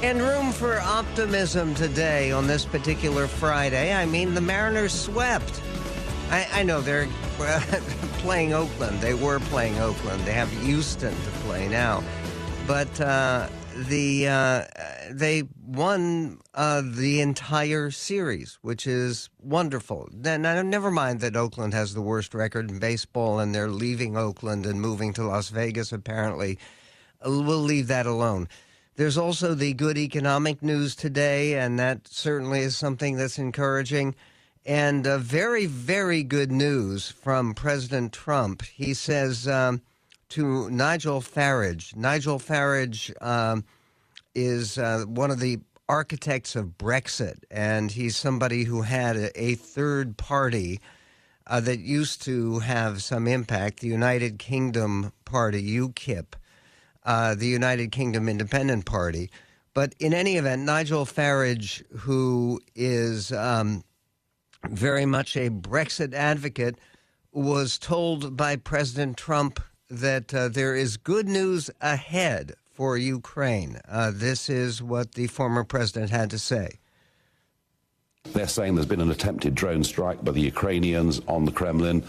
And 0.03 0.21
room 0.21 0.51
for 0.51 0.79
optimism 0.79 1.73
today 1.73 2.31
on 2.31 2.45
this 2.45 2.63
particular 2.63 3.25
Friday. 3.25 3.91
I 3.91 4.05
mean, 4.05 4.35
the 4.35 4.41
Mariners 4.41 4.93
swept. 4.93 5.61
I, 6.29 6.47
I 6.51 6.63
know 6.63 6.79
they're 6.79 7.07
playing 8.19 8.53
Oakland. 8.53 9.01
They 9.01 9.15
were 9.15 9.39
playing 9.39 9.79
Oakland. 9.79 10.23
They 10.25 10.33
have 10.33 10.51
Houston 10.63 11.13
to 11.13 11.29
play 11.43 11.67
now. 11.69 12.03
But 12.67 13.01
uh, 13.01 13.47
the 13.75 14.27
uh, 14.27 14.65
they 15.11 15.43
won 15.65 16.39
uh, 16.53 16.81
the 16.83 17.21
entire 17.21 17.91
series, 17.91 18.57
which 18.61 18.85
is 18.85 19.29
wonderful. 19.41 20.09
Then 20.11 20.41
never 20.41 20.91
mind 20.91 21.21
that 21.21 21.35
Oakland 21.35 21.73
has 21.73 21.93
the 21.93 22.01
worst 22.01 22.33
record 22.33 22.69
in 22.69 22.79
baseball, 22.79 23.39
and 23.39 23.53
they're 23.53 23.69
leaving 23.69 24.17
Oakland 24.17 24.65
and 24.65 24.81
moving 24.81 25.13
to 25.13 25.23
Las 25.23 25.49
Vegas. 25.49 25.91
Apparently, 25.91 26.59
we'll 27.23 27.59
leave 27.59 27.87
that 27.87 28.05
alone. 28.05 28.47
There's 28.95 29.17
also 29.17 29.53
the 29.53 29.73
good 29.73 29.97
economic 29.97 30.61
news 30.61 30.95
today, 30.95 31.57
and 31.57 31.79
that 31.79 32.07
certainly 32.07 32.59
is 32.59 32.75
something 32.75 33.15
that's 33.15 33.39
encouraging. 33.39 34.15
And 34.65 35.07
uh, 35.07 35.17
very, 35.17 35.65
very 35.65 36.23
good 36.23 36.51
news 36.51 37.09
from 37.09 37.53
President 37.53 38.13
Trump. 38.13 38.63
He 38.63 38.93
says. 38.93 39.47
Um, 39.47 39.81
to 40.31 40.69
Nigel 40.69 41.21
Farage. 41.21 41.95
Nigel 41.95 42.39
Farage 42.39 43.11
um, 43.21 43.65
is 44.33 44.77
uh, 44.77 45.03
one 45.05 45.29
of 45.29 45.39
the 45.39 45.59
architects 45.89 46.55
of 46.55 46.77
Brexit, 46.77 47.43
and 47.51 47.91
he's 47.91 48.15
somebody 48.15 48.63
who 48.63 48.81
had 48.81 49.17
a, 49.17 49.41
a 49.41 49.55
third 49.55 50.15
party 50.17 50.79
uh, 51.47 51.59
that 51.59 51.79
used 51.79 52.21
to 52.23 52.59
have 52.59 53.03
some 53.03 53.27
impact, 53.27 53.81
the 53.81 53.89
United 53.89 54.39
Kingdom 54.39 55.11
Party, 55.25 55.61
UKIP, 55.77 56.35
uh, 57.03 57.35
the 57.35 57.47
United 57.47 57.91
Kingdom 57.91 58.29
Independent 58.29 58.85
Party. 58.85 59.29
But 59.73 59.95
in 59.99 60.13
any 60.13 60.37
event, 60.37 60.61
Nigel 60.61 61.05
Farage, 61.05 61.83
who 61.99 62.61
is 62.73 63.33
um, 63.33 63.83
very 64.69 65.05
much 65.05 65.35
a 65.35 65.49
Brexit 65.49 66.13
advocate, 66.13 66.77
was 67.33 67.77
told 67.77 68.37
by 68.37 68.55
President 68.55 69.17
Trump 69.17 69.59
that 69.91 70.33
uh, 70.33 70.47
there 70.47 70.75
is 70.75 70.97
good 70.97 71.27
news 71.27 71.69
ahead 71.81 72.53
for 72.73 72.97
Ukraine. 72.97 73.79
Uh, 73.87 74.11
this 74.13 74.49
is 74.49 74.81
what 74.81 75.13
the 75.13 75.27
former 75.27 75.63
president 75.63 76.09
had 76.09 76.29
to 76.31 76.39
say. 76.39 76.79
They're 78.33 78.47
saying 78.47 78.75
there's 78.75 78.87
been 78.87 79.01
an 79.01 79.11
attempted 79.11 79.53
drone 79.53 79.83
strike 79.83 80.23
by 80.23 80.31
the 80.31 80.41
Ukrainians 80.41 81.21
on 81.27 81.43
the 81.45 81.51
Kremlin. 81.51 82.03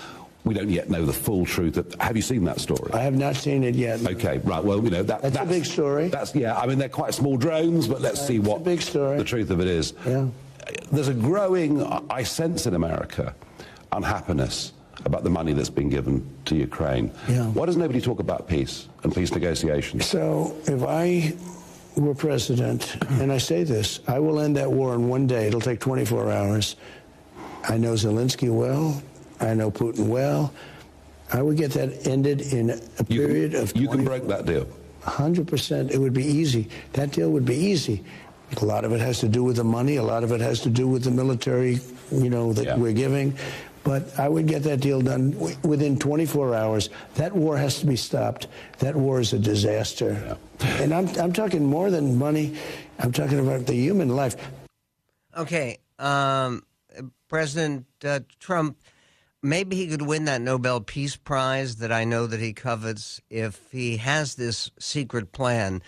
We 0.44 0.54
don't 0.54 0.70
yet 0.70 0.90
know 0.90 1.04
the 1.04 1.12
full 1.12 1.46
truth. 1.46 1.78
Have 2.00 2.16
you 2.16 2.22
seen 2.22 2.44
that 2.44 2.60
story? 2.60 2.92
I 2.92 3.00
have 3.00 3.14
not 3.14 3.36
seen 3.36 3.64
it 3.64 3.74
yet. 3.74 4.04
Okay, 4.04 4.38
right. 4.38 4.62
Well, 4.62 4.82
you 4.82 4.90
know 4.90 5.02
that, 5.02 5.22
that's, 5.22 5.34
that's, 5.34 5.50
a 5.50 5.52
big 5.52 5.64
story. 5.64 6.08
That's 6.08 6.34
yeah. 6.34 6.56
I 6.58 6.66
mean, 6.66 6.78
they're 6.78 6.88
quite 6.88 7.14
small 7.14 7.36
drones, 7.36 7.86
but 7.86 8.00
let's 8.00 8.24
see 8.24 8.38
what 8.38 8.64
big 8.64 8.82
story. 8.82 9.18
the 9.18 9.24
truth 9.24 9.50
of 9.50 9.60
it 9.60 9.68
is. 9.68 9.94
Yeah. 10.06 10.26
There's 10.90 11.08
a 11.08 11.14
growing, 11.14 11.82
I 11.82 12.22
sense 12.22 12.66
in 12.66 12.74
America, 12.74 13.34
unhappiness 13.92 14.72
about 15.04 15.24
the 15.24 15.30
money 15.30 15.52
that's 15.52 15.70
been 15.70 15.88
given 15.88 16.28
to 16.44 16.54
Ukraine. 16.54 17.10
Yeah. 17.28 17.46
Why 17.46 17.66
does 17.66 17.76
nobody 17.76 18.00
talk 18.00 18.20
about 18.20 18.48
peace 18.48 18.88
and 19.02 19.14
peace 19.14 19.32
negotiations? 19.32 20.06
So 20.06 20.56
if 20.66 20.82
I 20.82 21.34
were 21.96 22.14
president, 22.14 22.96
and 23.20 23.32
I 23.32 23.38
say 23.38 23.64
this, 23.64 24.00
I 24.06 24.18
will 24.18 24.40
end 24.40 24.56
that 24.56 24.70
war 24.70 24.94
in 24.94 25.08
one 25.08 25.26
day. 25.26 25.48
It'll 25.48 25.60
take 25.60 25.80
24 25.80 26.30
hours. 26.30 26.76
I 27.68 27.76
know 27.76 27.94
Zelensky 27.94 28.50
well. 28.50 29.02
I 29.40 29.54
know 29.54 29.70
Putin 29.70 30.08
well. 30.08 30.52
I 31.32 31.42
would 31.42 31.56
get 31.56 31.72
that 31.72 32.06
ended 32.06 32.40
in 32.52 32.70
a 32.98 33.04
period 33.04 33.52
you 33.52 33.58
can, 33.58 33.62
of. 33.62 33.76
You 33.76 33.88
can 33.88 34.04
break 34.04 34.26
that 34.28 34.46
deal. 34.46 34.66
100%. 35.02 35.90
It 35.90 35.98
would 35.98 36.12
be 36.12 36.24
easy. 36.24 36.68
That 36.92 37.10
deal 37.12 37.30
would 37.30 37.44
be 37.44 37.56
easy. 37.56 38.04
A 38.60 38.64
lot 38.64 38.84
of 38.84 38.92
it 38.92 39.00
has 39.00 39.18
to 39.20 39.28
do 39.28 39.42
with 39.42 39.56
the 39.56 39.64
money. 39.64 39.96
A 39.96 40.02
lot 40.02 40.22
of 40.24 40.32
it 40.32 40.40
has 40.40 40.60
to 40.60 40.70
do 40.70 40.86
with 40.86 41.04
the 41.04 41.10
military, 41.10 41.80
you 42.10 42.28
know, 42.28 42.52
that 42.52 42.64
yeah. 42.64 42.76
we're 42.76 42.92
giving. 42.92 43.36
But 43.84 44.18
I 44.18 44.28
would 44.28 44.46
get 44.46 44.62
that 44.62 44.80
deal 44.80 45.00
done 45.00 45.36
within 45.62 45.98
24 45.98 46.54
hours. 46.54 46.88
That 47.16 47.32
war 47.34 47.56
has 47.56 47.80
to 47.80 47.86
be 47.86 47.96
stopped. 47.96 48.46
That 48.78 48.94
war 48.94 49.20
is 49.20 49.32
a 49.32 49.38
disaster. 49.38 50.38
Yeah. 50.60 50.82
and 50.82 50.94
I'm, 50.94 51.08
I'm 51.18 51.32
talking 51.32 51.64
more 51.64 51.90
than 51.90 52.18
money. 52.18 52.56
I'm 52.98 53.12
talking 53.12 53.40
about 53.40 53.66
the 53.66 53.74
human 53.74 54.14
life. 54.14 54.36
Okay. 55.36 55.78
Um, 55.98 56.62
President 57.28 57.86
uh, 58.04 58.20
Trump, 58.38 58.78
maybe 59.42 59.74
he 59.76 59.88
could 59.88 60.02
win 60.02 60.26
that 60.26 60.40
Nobel 60.40 60.80
Peace 60.80 61.16
Prize 61.16 61.76
that 61.76 61.90
I 61.90 62.04
know 62.04 62.26
that 62.26 62.40
he 62.40 62.52
covets 62.52 63.20
if 63.30 63.60
he 63.72 63.96
has 63.96 64.34
this 64.34 64.70
secret 64.78 65.32
plan. 65.32 65.82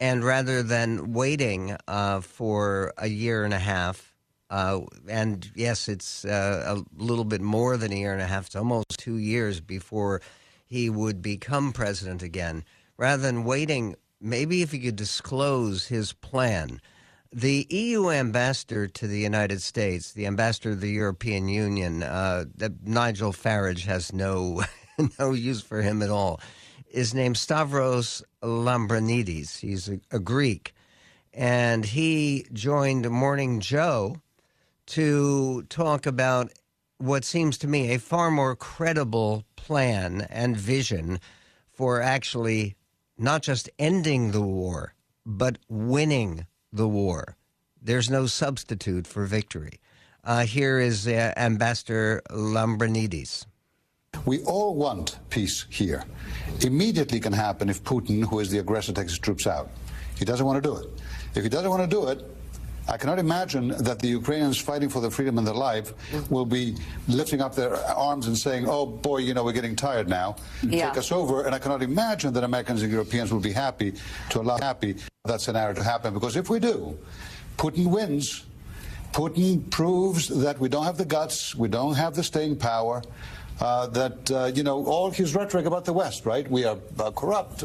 And 0.00 0.24
rather 0.24 0.62
than 0.62 1.12
waiting 1.12 1.76
uh, 1.86 2.20
for 2.20 2.94
a 2.96 3.08
year 3.08 3.44
and 3.44 3.52
a 3.52 3.58
half, 3.58 4.14
uh, 4.50 4.80
and 5.08 5.50
yes, 5.54 5.88
it's 5.88 6.24
uh, 6.24 6.76
a 6.76 7.02
little 7.02 7.24
bit 7.24 7.40
more 7.40 7.76
than 7.76 7.92
a 7.92 7.96
year 7.96 8.12
and 8.12 8.22
a 8.22 8.26
half. 8.26 8.46
It's 8.46 8.56
almost 8.56 8.98
two 8.98 9.18
years 9.18 9.60
before 9.60 10.22
he 10.64 10.88
would 10.88 11.20
become 11.20 11.72
president 11.72 12.22
again. 12.22 12.64
Rather 12.96 13.22
than 13.22 13.44
waiting, 13.44 13.94
maybe 14.20 14.62
if 14.62 14.72
he 14.72 14.78
could 14.78 14.96
disclose 14.96 15.86
his 15.86 16.12
plan. 16.12 16.80
The 17.30 17.66
EU 17.68 18.10
ambassador 18.10 18.86
to 18.86 19.06
the 19.06 19.18
United 19.18 19.60
States, 19.60 20.12
the 20.12 20.26
ambassador 20.26 20.70
of 20.70 20.80
the 20.80 20.90
European 20.90 21.48
Union, 21.48 22.02
uh, 22.02 22.46
Nigel 22.82 23.32
Farage 23.32 23.84
has 23.84 24.14
no 24.14 24.62
no 25.18 25.32
use 25.32 25.60
for 25.60 25.82
him 25.82 26.00
at 26.00 26.08
all. 26.08 26.40
Is 26.90 27.12
named 27.12 27.36
Stavros 27.36 28.22
Lambrinidis. 28.42 29.58
He's 29.58 29.90
a, 29.90 30.00
a 30.10 30.18
Greek, 30.18 30.74
and 31.34 31.84
he 31.84 32.46
joined 32.54 33.10
Morning 33.10 33.60
Joe 33.60 34.22
to 34.88 35.62
talk 35.68 36.06
about 36.06 36.52
what 36.98 37.24
seems 37.24 37.58
to 37.58 37.68
me 37.68 37.92
a 37.94 37.98
far 37.98 38.30
more 38.30 38.56
credible 38.56 39.44
plan 39.56 40.26
and 40.30 40.56
vision 40.56 41.20
for 41.70 42.00
actually 42.00 42.74
not 43.16 43.42
just 43.42 43.68
ending 43.78 44.30
the 44.30 44.40
war, 44.40 44.94
but 45.24 45.58
winning 45.68 46.46
the 46.72 46.88
war. 46.88 47.36
There's 47.80 48.10
no 48.10 48.26
substitute 48.26 49.06
for 49.06 49.26
victory. 49.26 49.78
Uh, 50.24 50.44
here 50.44 50.78
is 50.78 51.06
uh, 51.06 51.32
Ambassador 51.36 52.22
Lambrinidis. 52.30 53.46
We 54.24 54.42
all 54.42 54.74
want 54.74 55.18
peace 55.30 55.66
here. 55.68 56.04
Immediately 56.62 57.20
can 57.20 57.32
happen 57.32 57.68
if 57.68 57.84
Putin, 57.84 58.24
who 58.24 58.40
is 58.40 58.50
the 58.50 58.58
aggressor, 58.58 58.92
takes 58.92 59.12
his 59.12 59.18
troops 59.18 59.46
out. 59.46 59.70
He 60.18 60.24
doesn't 60.24 60.44
want 60.44 60.62
to 60.62 60.68
do 60.68 60.76
it. 60.76 60.88
If 61.34 61.44
he 61.44 61.48
doesn't 61.48 61.70
want 61.70 61.82
to 61.82 61.88
do 61.88 62.08
it, 62.08 62.24
I 62.88 62.96
cannot 62.96 63.18
imagine 63.18 63.68
that 63.68 63.98
the 63.98 64.08
Ukrainians 64.08 64.56
fighting 64.56 64.88
for 64.88 65.00
their 65.00 65.10
freedom 65.10 65.36
and 65.36 65.46
their 65.46 65.54
life 65.54 65.92
will 66.30 66.46
be 66.46 66.74
lifting 67.06 67.42
up 67.42 67.54
their 67.54 67.76
arms 67.76 68.26
and 68.28 68.36
saying, 68.36 68.66
oh 68.66 68.86
boy, 68.86 69.18
you 69.18 69.34
know, 69.34 69.44
we're 69.44 69.52
getting 69.52 69.76
tired 69.76 70.08
now. 70.08 70.36
Yeah. 70.62 70.88
Take 70.88 70.98
us 70.98 71.12
over. 71.12 71.44
And 71.44 71.54
I 71.54 71.58
cannot 71.58 71.82
imagine 71.82 72.32
that 72.32 72.44
Americans 72.44 72.82
and 72.82 72.90
Europeans 72.90 73.30
will 73.30 73.40
be 73.40 73.52
happy 73.52 73.92
to 74.30 74.40
allow 74.40 74.56
happy 74.58 74.96
that 75.26 75.42
scenario 75.42 75.74
to 75.74 75.84
happen. 75.84 76.14
Because 76.14 76.34
if 76.36 76.48
we 76.48 76.58
do, 76.58 76.98
Putin 77.58 77.86
wins. 77.90 78.44
Putin 79.12 79.68
proves 79.70 80.28
that 80.28 80.58
we 80.58 80.68
don't 80.68 80.84
have 80.84 80.98
the 80.98 81.04
guts, 81.04 81.54
we 81.54 81.68
don't 81.68 81.94
have 81.94 82.14
the 82.14 82.22
staying 82.22 82.56
power. 82.56 83.02
Uh, 83.60 83.88
that, 83.88 84.30
uh, 84.30 84.44
you 84.54 84.62
know, 84.62 84.86
all 84.86 85.10
his 85.10 85.34
rhetoric 85.34 85.66
about 85.66 85.84
the 85.84 85.92
West, 85.92 86.24
right? 86.24 86.48
We 86.48 86.64
are 86.64 86.78
uh, 87.00 87.10
corrupt, 87.10 87.64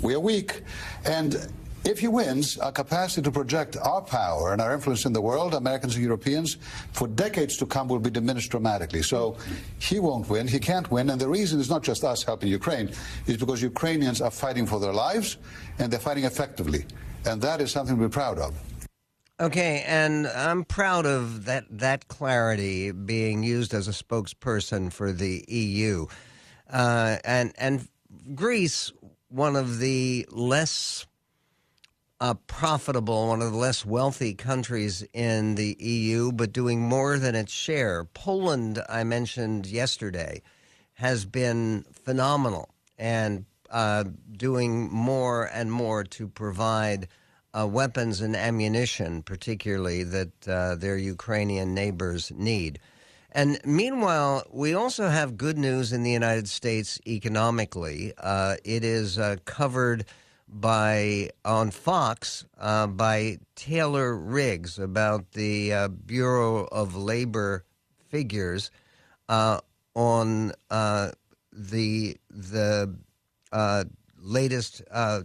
we 0.00 0.14
are 0.14 0.20
weak. 0.20 0.62
And 1.04 1.48
if 1.84 1.98
he 1.98 2.08
wins, 2.08 2.58
our 2.58 2.70
capacity 2.70 3.22
to 3.22 3.30
project 3.30 3.76
our 3.76 4.00
power 4.00 4.52
and 4.52 4.60
our 4.60 4.72
influence 4.72 5.04
in 5.04 5.12
the 5.12 5.20
world, 5.20 5.54
Americans 5.54 5.94
and 5.94 6.04
Europeans, 6.04 6.56
for 6.92 7.08
decades 7.08 7.56
to 7.56 7.66
come 7.66 7.88
will 7.88 7.98
be 7.98 8.10
diminished 8.10 8.50
dramatically. 8.50 9.02
So 9.02 9.36
he 9.78 9.98
won't 9.98 10.28
win, 10.28 10.46
he 10.46 10.58
can't 10.58 10.90
win, 10.90 11.10
and 11.10 11.20
the 11.20 11.28
reason 11.28 11.60
is 11.60 11.68
not 11.68 11.82
just 11.82 12.04
us 12.04 12.22
helping 12.22 12.48
Ukraine, 12.48 12.90
it's 13.26 13.38
because 13.38 13.62
Ukrainians 13.62 14.20
are 14.20 14.30
fighting 14.30 14.66
for 14.66 14.78
their 14.78 14.92
lives 14.92 15.38
and 15.78 15.92
they're 15.92 16.00
fighting 16.00 16.24
effectively. 16.24 16.86
And 17.24 17.42
that 17.42 17.60
is 17.60 17.72
something 17.72 17.96
to 17.96 18.02
be 18.02 18.12
proud 18.12 18.38
of. 18.38 18.54
Okay, 19.40 19.82
and 19.86 20.28
I'm 20.28 20.64
proud 20.64 21.04
of 21.04 21.46
that 21.46 21.64
that 21.70 22.06
clarity 22.06 22.92
being 22.92 23.42
used 23.42 23.74
as 23.74 23.88
a 23.88 23.90
spokesperson 23.90 24.92
for 24.92 25.10
the 25.10 25.44
EU, 25.48 26.06
uh, 26.70 27.16
and 27.24 27.52
and 27.58 27.88
Greece, 28.36 28.92
one 29.30 29.56
of 29.56 29.80
the 29.80 30.28
less 30.30 31.06
uh, 32.22 32.34
profitable, 32.46 33.26
one 33.26 33.42
of 33.42 33.50
the 33.50 33.58
less 33.58 33.84
wealthy 33.84 34.32
countries 34.32 35.04
in 35.12 35.56
the 35.56 35.76
EU, 35.80 36.30
but 36.30 36.52
doing 36.52 36.80
more 36.80 37.18
than 37.18 37.34
its 37.34 37.52
share. 37.52 38.04
Poland, 38.04 38.80
I 38.88 39.02
mentioned 39.02 39.66
yesterday, 39.66 40.40
has 40.94 41.24
been 41.24 41.84
phenomenal 42.04 42.68
and 42.96 43.44
uh, 43.70 44.04
doing 44.36 44.88
more 44.92 45.50
and 45.52 45.72
more 45.72 46.04
to 46.04 46.28
provide 46.28 47.08
uh, 47.58 47.66
weapons 47.66 48.20
and 48.20 48.36
ammunition, 48.36 49.24
particularly 49.24 50.04
that 50.04 50.48
uh, 50.48 50.76
their 50.76 50.96
Ukrainian 50.96 51.74
neighbors 51.74 52.30
need. 52.30 52.78
And 53.32 53.58
meanwhile, 53.64 54.44
we 54.52 54.74
also 54.74 55.08
have 55.08 55.36
good 55.36 55.58
news 55.58 55.92
in 55.92 56.04
the 56.04 56.12
United 56.12 56.48
States 56.48 57.00
economically. 57.04 58.12
Uh, 58.16 58.58
it 58.64 58.84
is 58.84 59.18
uh, 59.18 59.38
covered 59.44 60.04
by 60.52 61.30
on 61.44 61.70
Fox 61.70 62.44
uh, 62.58 62.86
by 62.86 63.38
Taylor 63.56 64.14
Riggs 64.16 64.78
about 64.78 65.32
the 65.32 65.72
uh, 65.72 65.88
Bureau 65.88 66.64
of 66.70 66.94
Labor 66.94 67.64
figures 68.08 68.70
uh, 69.28 69.60
on 69.94 70.52
uh, 70.70 71.10
the 71.52 72.16
the 72.30 72.94
uh, 73.50 73.84
latest 74.20 74.82
uh, 74.90 75.22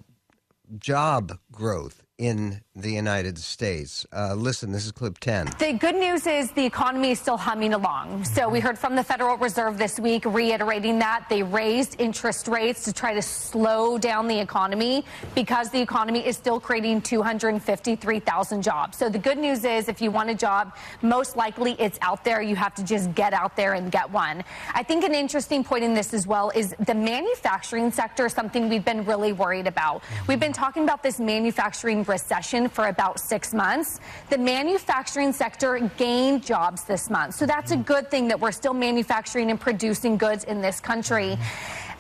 job 0.79 1.37
growth 1.51 2.03
in 2.17 2.61
the 2.75 2.91
United 2.91 3.37
States. 3.37 4.05
Uh, 4.15 4.33
listen, 4.35 4.71
this 4.71 4.85
is 4.85 4.91
clip 4.91 5.17
10. 5.19 5.47
The 5.59 5.73
good 5.73 5.95
news 5.95 6.27
is 6.27 6.51
the 6.51 6.65
economy 6.65 7.11
is 7.11 7.19
still 7.19 7.37
humming 7.37 7.73
along. 7.73 8.23
So 8.25 8.49
we 8.49 8.59
heard 8.59 8.77
from 8.77 8.95
the 8.95 9.03
Federal 9.03 9.37
Reserve 9.37 9.77
this 9.77 9.99
week 9.99 10.25
reiterating 10.25 10.99
that 10.99 11.25
they 11.29 11.43
raised 11.43 11.99
interest 11.99 12.47
rates 12.47 12.83
to 12.85 12.93
try 12.93 13.13
to 13.13 13.21
slow 13.21 13.97
down 13.97 14.27
the 14.27 14.39
economy 14.39 15.05
because 15.35 15.69
the 15.69 15.79
economy 15.79 16.25
is 16.25 16.37
still 16.37 16.59
creating 16.59 17.01
253,000 17.01 18.61
jobs. 18.61 18.97
So 18.97 19.09
the 19.09 19.19
good 19.19 19.37
news 19.37 19.63
is 19.63 19.87
if 19.87 20.01
you 20.01 20.11
want 20.11 20.29
a 20.29 20.35
job, 20.35 20.75
most 21.01 21.35
likely 21.35 21.75
it's 21.79 21.97
out 22.01 22.23
there. 22.23 22.41
You 22.41 22.55
have 22.55 22.75
to 22.75 22.83
just 22.83 23.13
get 23.15 23.33
out 23.33 23.55
there 23.55 23.73
and 23.73 23.91
get 23.91 24.09
one. 24.09 24.43
I 24.73 24.83
think 24.83 25.03
an 25.03 25.15
interesting 25.15 25.63
point 25.63 25.83
in 25.83 25.93
this 25.93 26.13
as 26.13 26.27
well 26.27 26.51
is 26.55 26.75
the 26.85 26.95
manufacturing 26.95 27.91
sector, 27.91 28.29
something 28.29 28.69
we've 28.69 28.85
been 28.85 29.05
really 29.05 29.33
worried 29.33 29.67
about. 29.67 30.03
We've 30.27 30.39
been 30.39 30.53
talking 30.53 30.83
about 30.83 31.03
this 31.03 31.19
manufacturing 31.19 32.03
recession 32.07 32.69
for 32.69 32.87
about 32.87 33.19
six 33.19 33.53
months. 33.53 33.99
The 34.29 34.37
manufacturing 34.37 35.33
sector 35.33 35.91
gained 35.97 36.45
jobs 36.45 36.83
this 36.83 37.09
month. 37.09 37.35
So 37.35 37.45
that's 37.45 37.71
a 37.71 37.77
good 37.77 38.09
thing 38.09 38.27
that 38.27 38.39
we're 38.39 38.51
still 38.51 38.73
manufacturing 38.73 39.51
and 39.51 39.59
producing 39.59 40.17
goods 40.17 40.43
in 40.43 40.61
this 40.61 40.79
country 40.79 41.37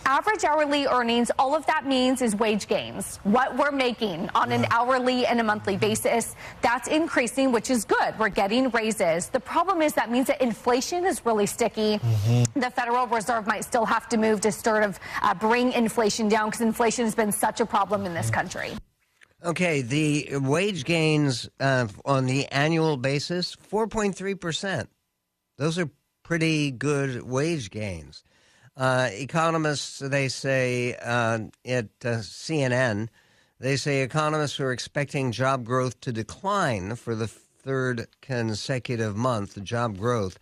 average 0.07 0.45
hourly 0.45 0.85
earnings, 0.85 1.29
all 1.37 1.53
of 1.53 1.65
that 1.65 1.85
means 1.85 2.21
is 2.21 2.33
wage 2.33 2.67
gains. 2.67 3.17
What 3.23 3.57
we're 3.57 3.71
making 3.71 4.29
on 4.33 4.53
an 4.53 4.65
hourly 4.71 5.25
and 5.25 5.41
a 5.41 5.43
monthly 5.43 5.75
basis, 5.75 6.33
that's 6.61 6.87
increasing, 6.87 7.51
which 7.51 7.69
is 7.69 7.83
good. 7.83 8.17
We're 8.17 8.29
getting 8.29 8.69
raises. 8.69 9.27
The 9.27 9.41
problem 9.41 9.81
is 9.81 9.93
that 9.93 10.09
means 10.09 10.27
that 10.27 10.41
inflation 10.41 11.05
is 11.05 11.25
really 11.25 11.45
sticky. 11.45 11.97
Mm-hmm. 11.97 12.59
The 12.59 12.71
Federal 12.71 13.05
Reserve 13.07 13.47
might 13.47 13.65
still 13.65 13.85
have 13.85 14.07
to 14.09 14.17
move 14.17 14.39
to 14.41 14.51
sort 14.51 14.83
of 14.83 14.97
uh, 15.21 15.33
bring 15.33 15.73
inflation 15.73 16.29
down 16.29 16.47
because 16.47 16.61
inflation 16.61 17.03
has 17.03 17.13
been 17.13 17.33
such 17.33 17.59
a 17.59 17.65
problem 17.65 18.05
in 18.05 18.13
this 18.13 18.29
country. 18.29 18.71
Okay, 19.47 19.81
the 19.81 20.39
wage 20.39 20.83
gains 20.83 21.49
uh, 21.61 21.87
on 22.03 22.25
the 22.25 22.47
annual 22.47 22.97
basis, 22.97 23.55
4.3%. 23.55 24.87
Those 25.57 25.79
are 25.79 25.89
pretty 26.21 26.69
good 26.69 27.23
wage 27.23 27.71
gains. 27.71 28.25
Uh, 28.75 29.07
economists, 29.13 29.99
they 29.99 30.27
say 30.27 30.97
uh, 31.01 31.39
at 31.63 31.85
uh, 32.03 32.19
CNN, 32.19 33.07
they 33.57 33.77
say 33.77 34.01
economists 34.01 34.59
are 34.59 34.73
expecting 34.73 35.31
job 35.31 35.63
growth 35.63 35.97
to 36.01 36.11
decline 36.11 36.97
for 36.97 37.15
the 37.15 37.27
third 37.27 38.07
consecutive 38.19 39.15
month, 39.15 39.63
job 39.63 39.97
growth. 39.97 40.37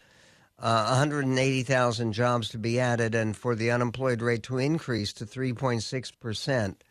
Uh, 0.58 0.88
180,000 0.88 2.12
jobs 2.12 2.50
to 2.50 2.58
be 2.58 2.80
added, 2.80 3.14
and 3.14 3.38
for 3.38 3.54
the 3.54 3.70
unemployed 3.70 4.24
rate 4.24 4.42
to 4.42 4.58
increase 4.58 5.14
to 5.14 5.28
3.6 5.28 6.12
percent. 6.20 6.84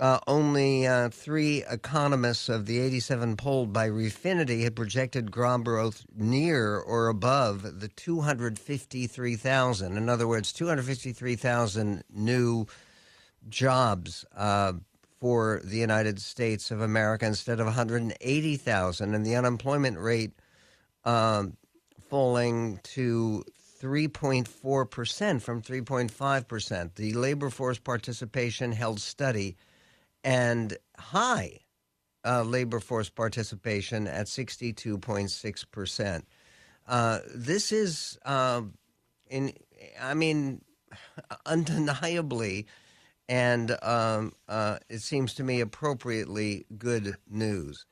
Uh, 0.00 0.20
only 0.28 0.86
uh, 0.86 1.08
three 1.08 1.64
economists 1.68 2.48
of 2.48 2.66
the 2.66 2.78
87 2.78 3.36
polled 3.36 3.72
by 3.72 3.88
Refinitiv 3.88 4.62
had 4.62 4.76
projected 4.76 5.32
job 5.32 5.64
growth 5.64 6.06
near 6.14 6.78
or 6.78 7.08
above 7.08 7.80
the 7.80 7.88
253,000. 7.88 9.96
In 9.96 10.08
other 10.08 10.28
words, 10.28 10.52
253,000 10.52 12.04
new 12.14 12.66
jobs 13.48 14.24
uh, 14.36 14.74
for 15.18 15.60
the 15.64 15.78
United 15.78 16.20
States 16.20 16.70
of 16.70 16.80
America 16.80 17.26
instead 17.26 17.58
of 17.58 17.66
180,000, 17.66 19.14
and 19.14 19.26
the 19.26 19.34
unemployment 19.34 19.98
rate 19.98 20.30
um, 21.04 21.56
falling 22.08 22.78
to 22.84 23.42
3.4% 23.82 25.42
from 25.42 25.60
3.5%. 25.60 26.94
The 26.94 27.12
labor 27.14 27.50
force 27.50 27.80
participation 27.80 28.70
held 28.70 29.00
steady 29.00 29.56
and 30.24 30.76
high 30.98 31.60
uh, 32.24 32.42
labor 32.42 32.80
force 32.80 33.08
participation 33.08 34.06
at 34.06 34.26
62.6%. 34.26 36.22
Uh, 36.86 37.18
this 37.34 37.72
is, 37.72 38.18
uh, 38.24 38.62
in, 39.28 39.52
I 40.00 40.14
mean, 40.14 40.62
undeniably, 41.46 42.66
and 43.28 43.76
um, 43.82 44.32
uh, 44.48 44.78
it 44.88 45.00
seems 45.00 45.34
to 45.34 45.44
me 45.44 45.60
appropriately 45.60 46.64
good 46.78 47.16
news. 47.28 47.84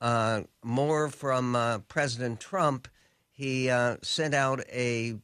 Uh, 0.00 0.42
more 0.62 1.08
from 1.08 1.56
uh, 1.56 1.78
President 1.80 2.38
Trump. 2.38 2.88
He 3.32 3.68
sent 4.02 4.32
out 4.32 4.60
a 4.72 5.16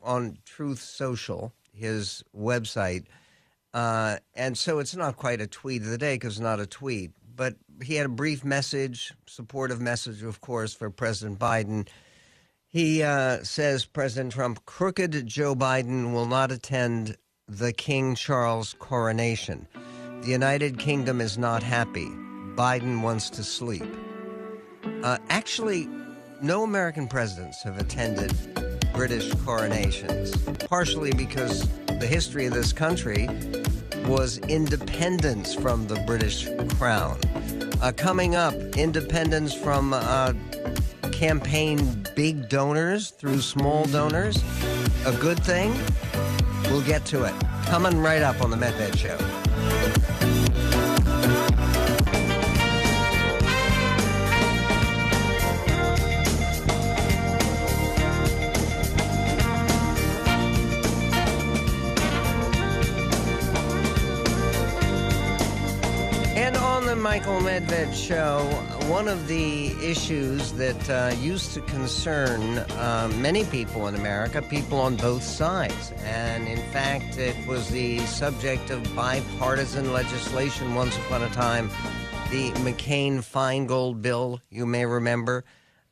on 0.00 0.38
Truth 0.44 0.78
Social, 0.80 1.52
his 1.72 2.22
website, 2.34 3.06
uh, 3.76 4.16
and 4.34 4.56
so 4.56 4.78
it's 4.78 4.96
not 4.96 5.18
quite 5.18 5.42
a 5.42 5.46
tweet 5.46 5.82
of 5.82 5.88
the 5.88 5.98
day 5.98 6.14
because 6.14 6.38
it's 6.38 6.40
not 6.40 6.58
a 6.58 6.66
tweet. 6.66 7.10
But 7.36 7.56
he 7.82 7.96
had 7.96 8.06
a 8.06 8.08
brief 8.08 8.42
message, 8.42 9.12
supportive 9.26 9.82
message, 9.82 10.22
of 10.22 10.40
course, 10.40 10.72
for 10.72 10.88
President 10.88 11.38
Biden. 11.38 11.86
He 12.68 13.02
uh, 13.02 13.42
says 13.42 13.84
President 13.84 14.32
Trump, 14.32 14.64
crooked 14.64 15.26
Joe 15.26 15.54
Biden 15.54 16.14
will 16.14 16.24
not 16.24 16.50
attend 16.50 17.18
the 17.48 17.70
King 17.70 18.14
Charles 18.14 18.74
coronation. 18.78 19.68
The 20.22 20.30
United 20.30 20.78
Kingdom 20.78 21.20
is 21.20 21.36
not 21.36 21.62
happy. 21.62 22.06
Biden 22.56 23.02
wants 23.02 23.28
to 23.28 23.44
sleep. 23.44 23.84
Uh, 25.02 25.18
actually, 25.28 25.86
no 26.40 26.62
American 26.62 27.08
presidents 27.08 27.62
have 27.62 27.76
attended 27.76 28.32
British 28.94 29.30
coronations, 29.44 30.34
partially 30.66 31.12
because 31.12 31.68
the 31.98 32.06
history 32.06 32.46
of 32.46 32.52
this 32.52 32.72
country 32.72 33.28
was 34.06 34.38
independence 34.38 35.54
from 35.54 35.86
the 35.86 35.96
British 36.06 36.48
crown. 36.78 37.18
Uh, 37.82 37.92
coming 37.96 38.34
up, 38.34 38.54
independence 38.76 39.54
from 39.54 39.92
uh, 39.92 40.32
campaign 41.12 42.04
big 42.14 42.48
donors 42.48 43.10
through 43.10 43.40
small 43.40 43.84
donors. 43.86 44.36
A 45.06 45.12
good 45.12 45.42
thing? 45.44 45.74
We'll 46.64 46.82
get 46.82 47.04
to 47.06 47.24
it. 47.24 47.34
Coming 47.66 48.00
right 48.00 48.22
up 48.22 48.42
on 48.42 48.50
the 48.50 48.56
Medved 48.56 48.96
Show. 48.96 49.45
Michael 67.06 67.38
Medved 67.38 67.94
show, 67.94 68.40
one 68.88 69.06
of 69.06 69.28
the 69.28 69.68
issues 69.80 70.50
that 70.54 70.90
uh, 70.90 71.14
used 71.20 71.54
to 71.54 71.60
concern 71.60 72.58
uh, 72.58 73.08
many 73.18 73.44
people 73.44 73.86
in 73.86 73.94
America, 73.94 74.42
people 74.42 74.80
on 74.80 74.96
both 74.96 75.22
sides, 75.22 75.92
and 75.98 76.48
in 76.48 76.58
fact, 76.72 77.16
it 77.16 77.36
was 77.46 77.70
the 77.70 78.00
subject 78.06 78.70
of 78.70 78.82
bipartisan 78.96 79.92
legislation 79.92 80.74
once 80.74 80.96
upon 80.96 81.22
a 81.22 81.28
time. 81.28 81.68
The 82.32 82.50
McCain 82.64 83.18
Feingold 83.18 84.02
bill, 84.02 84.40
you 84.50 84.66
may 84.66 84.84
remember, 84.84 85.44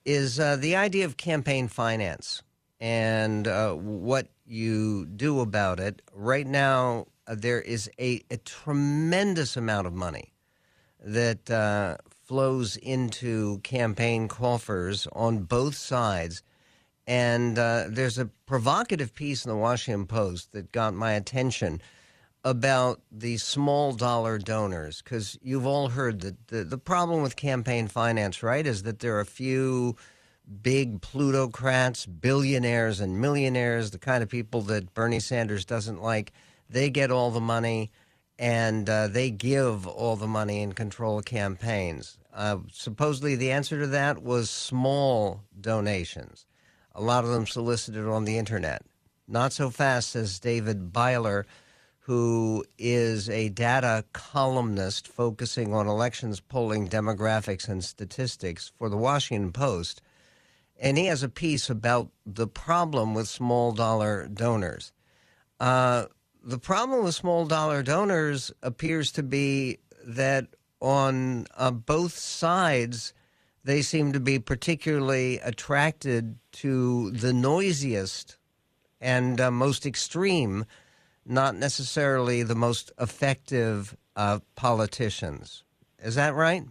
is 0.05 0.41
uh, 0.41 0.57
the 0.57 0.75
idea 0.75 1.05
of 1.05 1.17
campaign 1.17 1.69
finance 1.69 2.43
and 2.81 3.47
uh, 3.47 3.73
what 3.75 4.27
you 4.45 5.07
do 5.07 5.39
about 5.39 5.79
it. 5.79 6.03
Right 6.13 6.47
now, 6.47 7.07
uh, 7.29 7.37
there 7.39 7.61
is 7.61 7.89
a, 8.01 8.21
a 8.33 8.37
tremendous 8.39 9.57
amount 9.57 9.87
of 9.87 9.93
money 9.93 10.34
that 11.05 11.51
uh, 11.51 11.97
flows 12.27 12.77
into 12.77 13.59
campaign 13.59 14.27
coffers 14.27 15.07
on 15.13 15.41
both 15.41 15.77
sides. 15.77 16.43
And 17.07 17.59
uh, 17.59 17.85
there's 17.89 18.19
a 18.19 18.31
provocative 18.47 19.15
piece 19.15 19.45
in 19.45 19.51
the 19.51 19.57
Washington 19.57 20.07
Post 20.07 20.53
that 20.53 20.73
got 20.73 20.95
my 20.95 21.13
attention 21.13 21.83
about 22.43 23.01
the 23.13 23.37
small 23.37 23.93
dollar 23.93 24.39
donors, 24.39 25.03
because 25.03 25.39
you've 25.43 25.67
all 25.67 25.89
heard 25.89 26.21
that 26.21 26.49
the, 26.49 26.65
the 26.65 26.79
problem 26.79 27.23
with 27.23 27.37
campaign 27.37 27.89
finance, 27.89 28.43
right, 28.43 28.67
is 28.67 28.83
that 28.83 28.99
there 29.01 29.17
are 29.17 29.21
a 29.21 29.27
few 29.27 29.97
big 30.63 31.01
plutocrats, 31.01 32.05
billionaires, 32.05 33.01
and 33.01 33.21
millionaires, 33.21 33.91
the 33.91 33.99
kind 33.99 34.23
of 34.23 34.29
people 34.29 34.61
that 34.63 34.93
Bernie 34.93 35.21
Sanders 35.21 35.65
doesn't 35.65 36.03
like. 36.03 36.33
They 36.69 36.91
get 36.91 37.11
all 37.11 37.31
the 37.31 37.41
money 37.41 37.91
and 38.39 38.89
uh, 38.89 39.09
they 39.09 39.31
give 39.31 39.87
all 39.87 40.17
the 40.17 40.27
money 40.27 40.63
and 40.63 40.75
control 40.75 41.23
campaigns. 41.23 42.19
Uh, 42.33 42.59
supposedly, 42.73 43.37
the 43.37 43.53
answer 43.53 43.81
to 43.81 43.87
that 43.87 44.23
was 44.23 44.51
small 44.51 45.43
donations, 45.61 46.47
a 46.95 47.03
lot 47.03 47.25
of 47.25 47.31
them 47.31 47.47
solicited 47.47 48.07
on 48.07 48.25
the 48.25 48.39
internet. 48.39 48.83
Not 49.27 49.53
so 49.53 49.71
fast, 49.71 50.11
says 50.11 50.39
David 50.39 50.93
Byler, 50.93 51.47
who 52.01 52.65
is 52.77 53.31
a 53.31 53.49
data 53.49 54.05
columnist 54.13 55.09
focusing 55.09 55.73
on 55.73 55.87
elections 55.87 56.41
polling, 56.41 56.89
demographics, 56.89 57.69
and 57.69 57.83
statistics 57.83 58.73
for 58.77 58.91
the 58.91 58.97
Washington 58.97 59.53
Post. 59.53 60.03
And 60.79 60.99
he 60.99 61.07
has 61.07 61.23
a 61.23 61.29
piece 61.29 61.71
about 61.71 62.11
the 62.27 62.47
problem 62.47 63.15
with 63.15 63.29
small 63.29 63.73
dollar 63.73 64.29
donors. 64.29 64.93
Uh, 65.59 66.07
the 66.45 66.59
problem 66.59 67.05
with 67.05 67.15
small 67.15 67.47
dollar 67.47 67.83
donors 67.83 68.53
appears 68.63 69.11
to 69.13 69.23
be 69.23 69.79
that 70.05 70.49
on 70.81 71.47
uh, 71.57 71.71
both 71.71 72.13
sides, 72.13 73.15
they 73.65 73.81
seem 73.81 74.13
to 74.13 74.21
be 74.21 74.39
particularly 74.39 75.39
attracted 75.39 76.39
to 76.53 77.11
the 77.13 77.33
noisiest 77.33 78.37
and 79.01 79.41
uh, 79.41 79.51
most 79.51 79.87
extreme, 79.87 80.67
not 81.25 81.57
necessarily 81.57 82.43
the 82.43 82.55
most 82.55 82.93
effective 83.01 83.97
uh, 84.15 84.41
politicians. 84.55 85.65
Is 85.99 86.15
that 86.17 86.35
right? 86.35 86.65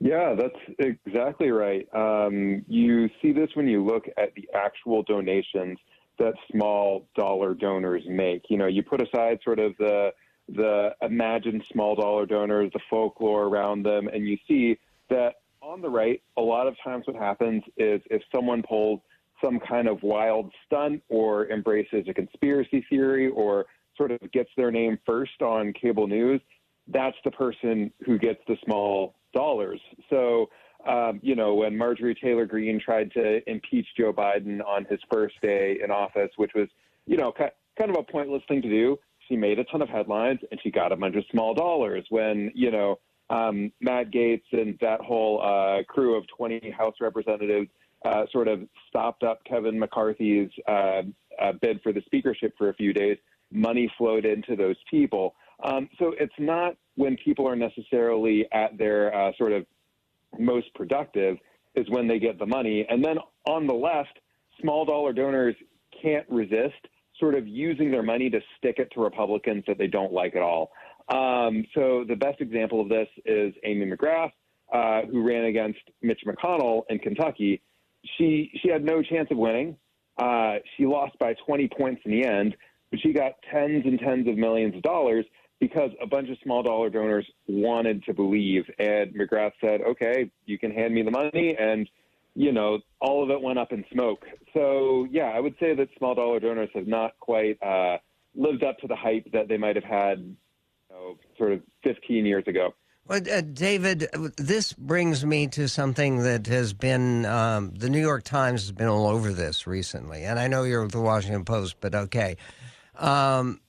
Yeah, 0.00 0.34
that's 0.34 0.58
exactly 1.06 1.50
right. 1.50 1.88
Um, 1.94 2.64
you 2.68 3.08
see 3.22 3.32
this 3.32 3.50
when 3.54 3.68
you 3.68 3.84
look 3.84 4.06
at 4.16 4.34
the 4.34 4.48
actual 4.54 5.02
donations 5.04 5.78
that 6.18 6.34
small 6.50 7.08
dollar 7.16 7.54
donors 7.54 8.02
make. 8.06 8.44
You 8.48 8.56
know, 8.58 8.66
you 8.66 8.82
put 8.82 9.00
aside 9.00 9.38
sort 9.44 9.58
of 9.58 9.76
the 9.78 10.12
the 10.48 10.90
imagined 11.02 11.62
small 11.70 11.94
dollar 11.94 12.24
donors, 12.24 12.70
the 12.72 12.80
folklore 12.88 13.44
around 13.44 13.84
them, 13.84 14.08
and 14.08 14.26
you 14.26 14.38
see 14.48 14.78
that 15.10 15.34
on 15.60 15.82
the 15.82 15.88
right, 15.88 16.22
a 16.36 16.40
lot 16.40 16.66
of 16.66 16.74
times 16.82 17.06
what 17.06 17.16
happens 17.16 17.62
is 17.76 18.00
if 18.10 18.22
someone 18.34 18.62
pulls 18.62 19.00
some 19.44 19.60
kind 19.60 19.86
of 19.88 20.02
wild 20.02 20.52
stunt 20.66 21.02
or 21.08 21.50
embraces 21.50 22.06
a 22.08 22.14
conspiracy 22.14 22.84
theory 22.88 23.28
or 23.28 23.66
sort 23.96 24.10
of 24.10 24.20
gets 24.32 24.50
their 24.56 24.70
name 24.70 24.98
first 25.04 25.42
on 25.42 25.72
cable 25.74 26.06
news, 26.06 26.40
that's 26.88 27.16
the 27.24 27.30
person 27.30 27.92
who 28.04 28.18
gets 28.18 28.40
the 28.48 28.56
small 28.64 29.14
dollars. 29.34 29.80
So, 30.08 30.48
um, 30.86 31.20
you 31.22 31.34
know, 31.34 31.54
when 31.54 31.76
Marjorie 31.76 32.14
Taylor 32.14 32.46
Greene 32.46 32.80
tried 32.80 33.12
to 33.12 33.48
impeach 33.50 33.86
Joe 33.96 34.12
Biden 34.12 34.64
on 34.64 34.84
his 34.88 35.00
first 35.10 35.34
day 35.42 35.78
in 35.82 35.90
office, 35.90 36.30
which 36.36 36.52
was, 36.54 36.68
you 37.06 37.16
know, 37.16 37.32
kind 37.32 37.90
of 37.90 37.96
a 37.96 38.02
pointless 38.02 38.42
thing 38.48 38.62
to 38.62 38.68
do, 38.68 38.98
she 39.28 39.36
made 39.36 39.58
a 39.58 39.64
ton 39.64 39.82
of 39.82 39.88
headlines 39.88 40.40
and 40.50 40.60
she 40.62 40.70
got 40.70 40.92
a 40.92 40.96
bunch 40.96 41.16
of 41.16 41.24
small 41.30 41.54
dollars. 41.54 42.06
When, 42.10 42.50
you 42.54 42.70
know, 42.70 42.98
um, 43.30 43.72
Matt 43.80 44.10
Gaetz 44.10 44.44
and 44.52 44.78
that 44.80 45.00
whole 45.00 45.42
uh, 45.42 45.82
crew 45.84 46.16
of 46.16 46.24
20 46.36 46.70
House 46.70 46.94
representatives 47.00 47.68
uh, 48.04 48.24
sort 48.32 48.48
of 48.48 48.60
stopped 48.88 49.22
up 49.22 49.42
Kevin 49.44 49.78
McCarthy's 49.78 50.50
uh, 50.66 51.02
uh, 51.40 51.52
bid 51.60 51.80
for 51.82 51.92
the 51.92 52.02
speakership 52.06 52.54
for 52.56 52.70
a 52.70 52.74
few 52.74 52.92
days, 52.92 53.18
money 53.52 53.92
flowed 53.98 54.24
into 54.24 54.56
those 54.56 54.76
people. 54.90 55.34
Um, 55.62 55.88
so 55.98 56.14
it's 56.18 56.32
not 56.38 56.76
when 56.94 57.16
people 57.22 57.46
are 57.48 57.56
necessarily 57.56 58.46
at 58.52 58.78
their 58.78 59.14
uh, 59.14 59.32
sort 59.36 59.52
of 59.52 59.66
most 60.38 60.72
productive 60.74 61.36
is 61.74 61.86
when 61.90 62.08
they 62.08 62.18
get 62.18 62.38
the 62.38 62.46
money. 62.46 62.86
And 62.88 63.04
then 63.04 63.18
on 63.46 63.66
the 63.66 63.74
left, 63.74 64.18
small 64.60 64.84
dollar 64.84 65.12
donors 65.12 65.54
can't 66.02 66.26
resist 66.28 66.74
sort 67.18 67.34
of 67.34 67.46
using 67.46 67.90
their 67.90 68.02
money 68.02 68.30
to 68.30 68.40
stick 68.56 68.76
it 68.78 68.90
to 68.94 69.00
Republicans 69.00 69.64
that 69.66 69.78
they 69.78 69.86
don't 69.86 70.12
like 70.12 70.36
at 70.36 70.42
all. 70.42 70.70
Um, 71.08 71.64
so 71.74 72.04
the 72.06 72.16
best 72.16 72.40
example 72.40 72.80
of 72.80 72.88
this 72.88 73.08
is 73.24 73.54
Amy 73.64 73.86
McGrath, 73.86 74.30
uh, 74.72 75.02
who 75.10 75.26
ran 75.26 75.46
against 75.46 75.80
Mitch 76.02 76.20
McConnell 76.26 76.82
in 76.90 76.98
Kentucky. 76.98 77.62
She 78.16 78.50
she 78.62 78.68
had 78.68 78.84
no 78.84 79.02
chance 79.02 79.28
of 79.30 79.38
winning. 79.38 79.76
Uh, 80.18 80.56
she 80.76 80.86
lost 80.86 81.18
by 81.18 81.34
20 81.46 81.68
points 81.76 82.02
in 82.04 82.10
the 82.10 82.24
end, 82.24 82.56
but 82.90 83.00
she 83.00 83.12
got 83.12 83.32
tens 83.50 83.84
and 83.84 83.98
tens 83.98 84.28
of 84.28 84.36
millions 84.36 84.74
of 84.74 84.82
dollars 84.82 85.24
because 85.60 85.90
a 86.00 86.06
bunch 86.06 86.28
of 86.30 86.36
small 86.42 86.62
dollar 86.62 86.90
donors 86.90 87.26
wanted 87.46 88.04
to 88.04 88.14
believe. 88.14 88.64
And 88.78 89.14
McGrath 89.14 89.52
said, 89.60 89.80
"Okay, 89.82 90.30
you 90.46 90.58
can 90.58 90.70
hand 90.70 90.94
me 90.94 91.02
the 91.02 91.10
money," 91.10 91.56
and 91.58 91.88
you 92.34 92.52
know, 92.52 92.78
all 93.00 93.22
of 93.22 93.30
it 93.30 93.40
went 93.40 93.58
up 93.58 93.72
in 93.72 93.84
smoke. 93.92 94.24
So 94.54 95.06
yeah, 95.10 95.32
I 95.34 95.40
would 95.40 95.54
say 95.58 95.74
that 95.74 95.88
small 95.98 96.14
dollar 96.14 96.40
donors 96.40 96.70
have 96.74 96.86
not 96.86 97.18
quite 97.20 97.60
uh, 97.62 97.98
lived 98.34 98.62
up 98.62 98.78
to 98.78 98.86
the 98.86 98.96
hype 98.96 99.30
that 99.32 99.48
they 99.48 99.56
might 99.56 99.76
have 99.76 99.84
had 99.84 100.36
know, 100.90 101.16
sort 101.36 101.52
of 101.52 101.62
15 101.84 102.26
years 102.26 102.44
ago. 102.46 102.74
Well, 103.06 103.20
uh, 103.32 103.40
David, 103.40 104.06
this 104.36 104.74
brings 104.74 105.24
me 105.24 105.46
to 105.48 105.66
something 105.68 106.18
that 106.24 106.46
has 106.46 106.74
been 106.74 107.24
um, 107.24 107.72
the 107.74 107.88
New 107.88 108.00
York 108.00 108.24
Times 108.24 108.62
has 108.62 108.72
been 108.72 108.86
all 108.86 109.06
over 109.06 109.32
this 109.32 109.66
recently, 109.66 110.24
and 110.24 110.38
I 110.38 110.46
know 110.46 110.64
you're 110.64 110.82
with 110.82 110.92
the 110.92 111.00
Washington 111.00 111.44
Post, 111.44 111.76
but 111.80 111.94
okay. 111.94 112.36
Um, 112.96 113.60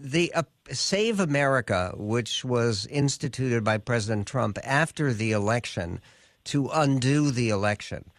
the 0.00 0.32
uh, 0.32 0.44
Save 0.70 1.18
America, 1.18 1.92
which 1.96 2.44
was 2.44 2.86
instituted 2.86 3.64
by 3.64 3.78
President 3.78 4.26
Trump 4.26 4.58
after 4.62 5.12
the 5.12 5.32
election 5.32 6.00
to 6.44 6.68
undo 6.72 7.30
the 7.30 7.50
election, 7.50 8.10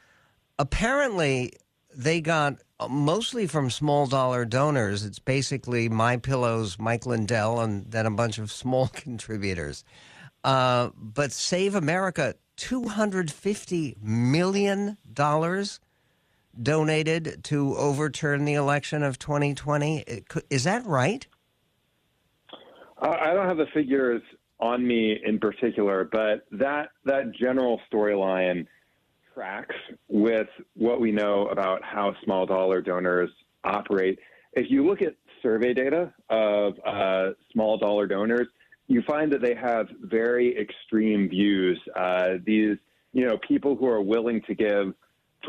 apparently 0.58 1.54
they 1.96 2.20
got 2.20 2.58
mostly 2.90 3.48
from 3.48 3.70
small 3.70 4.08
dollar 4.08 4.44
donors. 4.46 5.06
It's 5.06 5.20
basically 5.20 5.88
My 5.88 6.18
Pillows, 6.18 6.78
Mike 6.78 7.06
Lindell, 7.06 7.62
and 7.62 7.90
then 7.90 8.06
a 8.06 8.12
bunch 8.12 8.38
of 8.38 8.52
small 8.52 8.88
contributors. 8.94 9.84
Uh, 10.44 10.90
but 10.96 11.32
Save 11.32 11.76
America, 11.76 12.36
two 12.58 12.90
hundred 12.90 13.32
fifty 13.32 13.96
million 14.02 14.98
dollars 15.12 15.80
donated 16.62 17.42
to 17.46 17.76
overturn 17.78 18.44
the 18.44 18.54
election 18.54 19.02
of 19.02 19.18
2020. 19.18 20.24
Is 20.50 20.66
that 20.66 20.86
right? 20.86 21.26
I 23.02 23.34
don't 23.34 23.48
have 23.48 23.58
the 23.58 23.68
figures 23.74 24.22
on 24.60 24.86
me 24.86 25.20
in 25.24 25.40
particular, 25.40 26.08
but 26.12 26.46
that 26.52 26.90
that 27.06 27.32
general 27.34 27.80
storyline 27.92 28.68
tracks 29.34 29.76
with 30.10 30.48
what 30.76 31.00
we 31.00 31.12
know 31.12 31.48
about 31.48 31.82
how 31.84 32.14
small 32.24 32.46
dollar 32.46 32.82
donors 32.82 33.30
operate. 33.64 34.20
If 34.54 34.70
you 34.70 34.86
look 34.86 35.02
at 35.02 35.16
survey 35.42 35.74
data 35.74 36.14
of 36.30 36.74
uh, 36.86 37.30
small 37.54 37.78
dollar 37.78 38.08
donors, 38.08 38.48
you 38.88 39.02
find 39.04 39.32
that 39.32 39.42
they 39.42 39.56
have 39.56 39.88
very 40.02 40.58
extreme 40.60 41.30
views. 41.30 41.80
Uh, 41.96 42.34
these, 42.46 42.78
you 43.14 43.26
know, 43.26 43.38
people 43.48 43.76
who 43.76 43.88
are 43.88 44.02
willing 44.02 44.42
to 44.42 44.56
give 44.56 44.94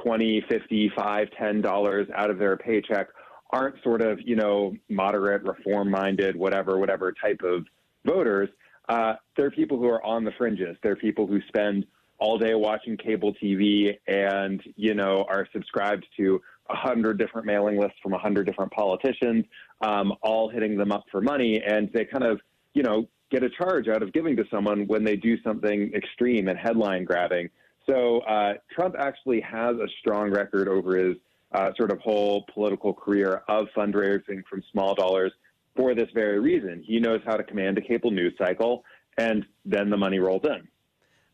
20, 0.04 0.44
50, 0.48 0.92
5, 0.96 1.28
10 1.36 1.60
dollars 1.60 2.06
out 2.14 2.30
of 2.30 2.38
their 2.38 2.56
paycheck 2.56 3.08
aren't 3.52 3.82
sort 3.82 4.02
of, 4.02 4.20
you 4.24 4.36
know, 4.36 4.74
moderate, 4.88 5.42
reform 5.42 5.90
minded, 5.90 6.36
whatever, 6.36 6.78
whatever 6.78 7.12
type 7.12 7.40
of 7.42 7.66
voters. 8.04 8.48
Uh, 8.88 9.14
they're 9.36 9.50
people 9.50 9.78
who 9.78 9.86
are 9.88 10.04
on 10.04 10.24
the 10.24 10.32
fringes. 10.38 10.76
They're 10.82 10.96
people 10.96 11.26
who 11.26 11.40
spend 11.48 11.86
all 12.18 12.38
day 12.38 12.54
watching 12.54 12.96
cable 12.96 13.34
TV 13.42 13.96
and, 14.06 14.62
you 14.76 14.94
know, 14.94 15.24
are 15.28 15.48
subscribed 15.52 16.06
to 16.16 16.40
a 16.68 16.76
hundred 16.76 17.18
different 17.18 17.46
mailing 17.46 17.78
lists 17.78 17.98
from 18.02 18.12
a 18.12 18.18
hundred 18.18 18.46
different 18.46 18.72
politicians, 18.72 19.44
um, 19.80 20.12
all 20.22 20.48
hitting 20.48 20.76
them 20.76 20.92
up 20.92 21.04
for 21.10 21.20
money. 21.20 21.60
And 21.64 21.90
they 21.92 22.04
kind 22.04 22.24
of, 22.24 22.40
you 22.74 22.82
know, 22.82 23.08
get 23.30 23.42
a 23.42 23.50
charge 23.50 23.88
out 23.88 24.02
of 24.02 24.12
giving 24.12 24.36
to 24.36 24.44
someone 24.50 24.86
when 24.86 25.04
they 25.04 25.16
do 25.16 25.40
something 25.42 25.92
extreme 25.94 26.48
and 26.48 26.58
headline 26.58 27.04
grabbing. 27.04 27.48
So 27.88 28.18
uh, 28.20 28.54
Trump 28.72 28.94
actually 28.98 29.40
has 29.40 29.76
a 29.76 29.86
strong 30.00 30.30
record 30.30 30.68
over 30.68 30.96
his 30.96 31.16
uh, 31.52 31.70
sort 31.76 31.90
of 31.90 31.98
whole 32.00 32.44
political 32.52 32.94
career 32.94 33.42
of 33.48 33.66
fundraising 33.76 34.44
from 34.48 34.62
small 34.70 34.94
dollars 34.94 35.32
for 35.76 35.94
this 35.94 36.08
very 36.14 36.38
reason. 36.38 36.82
He 36.84 37.00
knows 37.00 37.20
how 37.24 37.36
to 37.36 37.44
command 37.44 37.78
a 37.78 37.80
cable 37.80 38.10
news 38.10 38.34
cycle, 38.38 38.84
and 39.18 39.44
then 39.64 39.90
the 39.90 39.96
money 39.96 40.18
rolls 40.18 40.42
in. 40.44 40.68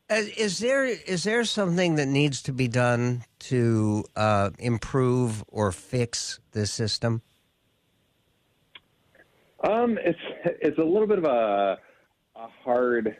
Uh, 0.08 0.22
is 0.36 0.60
there 0.60 0.84
is 0.84 1.24
there 1.24 1.44
something 1.44 1.96
that 1.96 2.06
needs 2.06 2.40
to 2.42 2.52
be 2.52 2.68
done 2.68 3.24
to 3.40 4.04
uh, 4.14 4.50
improve 4.58 5.44
or 5.48 5.72
fix 5.72 6.38
this 6.52 6.70
system? 6.70 7.22
Um, 9.64 9.98
it's 10.02 10.18
it's 10.44 10.78
a 10.78 10.84
little 10.84 11.08
bit 11.08 11.18
of 11.18 11.24
a 11.24 11.78
a 12.36 12.48
hard 12.62 13.16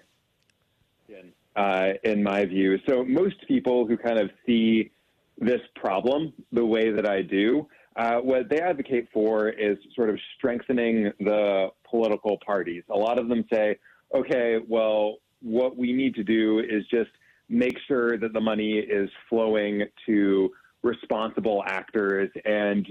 uh, 1.57 1.93
in 2.05 2.23
my 2.23 2.45
view. 2.45 2.79
So 2.87 3.05
most 3.05 3.37
people 3.49 3.87
who 3.87 3.97
kind 3.97 4.19
of 4.19 4.31
see 4.45 4.93
this 5.39 5.61
problem 5.75 6.33
the 6.53 6.65
way 6.65 6.91
that 6.91 7.07
I 7.07 7.23
do, 7.23 7.67
uh, 7.97 8.17
what 8.17 8.49
they 8.49 8.61
advocate 8.61 9.09
for 9.13 9.49
is 9.49 9.79
sort 9.95 10.11
of 10.11 10.19
strengthening 10.37 11.13
the 11.21 11.69
political 11.89 12.39
parties. 12.45 12.83
A 12.91 12.97
lot 12.97 13.19
of 13.19 13.29
them 13.29 13.45
say, 13.53 13.79
okay, 14.15 14.59
well, 14.69 15.17
what 15.41 15.77
we 15.77 15.93
need 15.93 16.15
to 16.17 16.25
do 16.25 16.61
is 16.61 16.85
just 16.91 17.11
make 17.49 17.77
sure 17.87 18.19
that 18.19 18.33
the 18.33 18.41
money 18.41 18.73
is 18.73 19.09
flowing 19.29 19.83
to 20.07 20.51
responsible 20.83 21.63
actors 21.67 22.31
and 22.45 22.87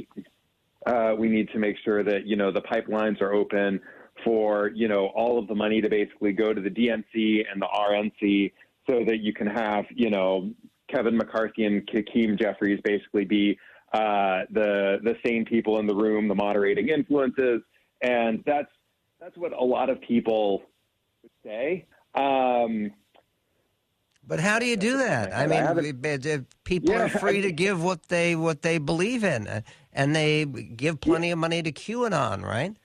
uh, 0.85 1.13
we 1.17 1.27
need 1.27 1.49
to 1.49 1.59
make 1.59 1.75
sure 1.83 2.03
that 2.03 2.25
you 2.25 2.35
know 2.35 2.51
the 2.51 2.61
pipelines 2.61 3.21
are 3.21 3.33
open 3.33 3.79
for 4.23 4.71
you 4.75 4.87
know 4.87 5.07
all 5.15 5.39
of 5.39 5.47
the 5.47 5.55
money 5.55 5.81
to 5.81 5.89
basically 5.89 6.31
go 6.31 6.53
to 6.53 6.61
the 6.61 6.69
DNC 6.69 7.43
and 7.51 7.61
the 7.61 7.67
RNC 7.67 8.51
so 8.87 9.03
that 9.05 9.19
you 9.19 9.33
can 9.33 9.47
have 9.47 9.85
you 9.93 10.09
know 10.09 10.51
Kevin 10.87 11.17
McCarthy 11.17 11.65
and 11.65 11.87
Hakeem 11.91 12.37
Jeffries 12.37 12.79
basically 12.83 13.25
be 13.25 13.57
uh, 13.93 14.43
the 14.51 14.99
the 15.03 15.15
same 15.25 15.45
people 15.45 15.79
in 15.79 15.87
the 15.87 15.95
room, 15.95 16.27
the 16.27 16.35
moderating 16.35 16.89
influences, 16.89 17.61
and 18.01 18.43
that's 18.45 18.71
that's 19.19 19.37
what 19.37 19.53
a 19.53 19.63
lot 19.63 19.89
of 19.89 20.01
people 20.01 20.63
say. 21.43 21.85
Um, 22.13 22.91
but 24.27 24.39
how 24.39 24.59
do 24.59 24.65
you 24.65 24.75
do 24.75 24.97
that? 24.97 25.35
I 25.35 25.47
mean, 25.47 26.45
people 26.63 26.95
yeah, 26.95 27.03
are 27.03 27.09
free 27.09 27.41
to 27.41 27.51
give 27.51 27.83
what 27.83 28.07
they 28.07 28.35
what 28.35 28.61
they 28.61 28.79
believe 28.79 29.23
in, 29.23 29.63
and 29.93 30.15
they 30.15 30.45
give 30.45 30.99
plenty 30.99 31.27
yeah. 31.27 31.33
of 31.33 31.39
money 31.39 31.61
to 31.61 31.71
QAnon, 31.71 32.41
right? 32.41 32.75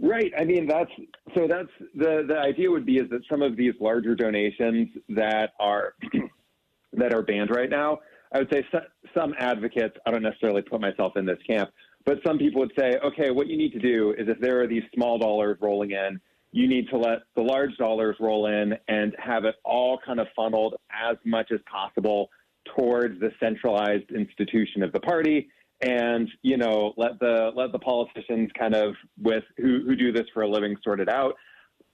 Right. 0.00 0.32
I 0.38 0.44
mean, 0.44 0.66
that's 0.66 0.90
so. 1.34 1.46
That's 1.48 1.68
the 1.94 2.24
the 2.26 2.38
idea 2.38 2.70
would 2.70 2.86
be 2.86 2.98
is 2.98 3.08
that 3.10 3.22
some 3.30 3.42
of 3.42 3.56
these 3.56 3.74
larger 3.80 4.14
donations 4.14 4.88
that 5.10 5.52
are 5.60 5.94
that 6.96 7.12
are 7.14 7.22
banned 7.22 7.50
right 7.50 7.70
now. 7.70 7.98
I 8.32 8.38
would 8.38 8.52
say 8.52 8.64
some 9.16 9.34
advocates. 9.38 9.96
I 10.06 10.10
don't 10.10 10.22
necessarily 10.22 10.62
put 10.62 10.80
myself 10.80 11.16
in 11.16 11.24
this 11.24 11.38
camp, 11.46 11.70
but 12.04 12.18
some 12.26 12.38
people 12.38 12.60
would 12.60 12.72
say, 12.78 12.98
okay, 13.04 13.30
what 13.30 13.46
you 13.46 13.56
need 13.56 13.72
to 13.72 13.78
do 13.78 14.12
is 14.18 14.28
if 14.28 14.38
there 14.40 14.60
are 14.60 14.66
these 14.66 14.82
small 14.94 15.18
dollars 15.18 15.56
rolling 15.60 15.92
in, 15.92 16.20
you 16.50 16.68
need 16.68 16.88
to 16.90 16.98
let 16.98 17.22
the 17.34 17.42
large 17.42 17.76
dollars 17.78 18.16
roll 18.20 18.46
in 18.46 18.74
and 18.88 19.14
have 19.18 19.44
it 19.44 19.56
all 19.64 19.98
kind 20.04 20.20
of 20.20 20.26
funneled 20.36 20.74
as 20.90 21.16
much 21.24 21.50
as 21.52 21.60
possible 21.70 22.30
towards 22.76 23.18
the 23.20 23.30
centralized 23.40 24.10
institution 24.10 24.82
of 24.82 24.92
the 24.92 25.00
party 25.00 25.48
and 25.82 26.30
you 26.42 26.56
know 26.56 26.94
let 26.96 27.18
the 27.20 27.50
let 27.54 27.72
the 27.72 27.78
politicians 27.78 28.50
kind 28.58 28.74
of 28.74 28.94
with 29.20 29.44
who 29.58 29.82
who 29.84 29.96
do 29.96 30.12
this 30.12 30.26
for 30.32 30.42
a 30.42 30.48
living 30.48 30.76
sort 30.82 31.00
it 31.00 31.08
out 31.08 31.34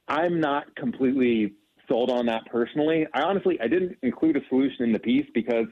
i'm 0.08 0.38
not 0.40 0.74
completely 0.76 1.54
sold 1.90 2.10
on 2.10 2.26
that 2.26 2.46
personally. 2.46 3.06
I 3.12 3.22
honestly 3.22 3.58
i 3.60 3.68
didn't 3.68 3.98
include 4.02 4.36
a 4.36 4.40
solution 4.48 4.84
in 4.84 4.92
the 4.92 4.98
piece 4.98 5.26
because 5.34 5.66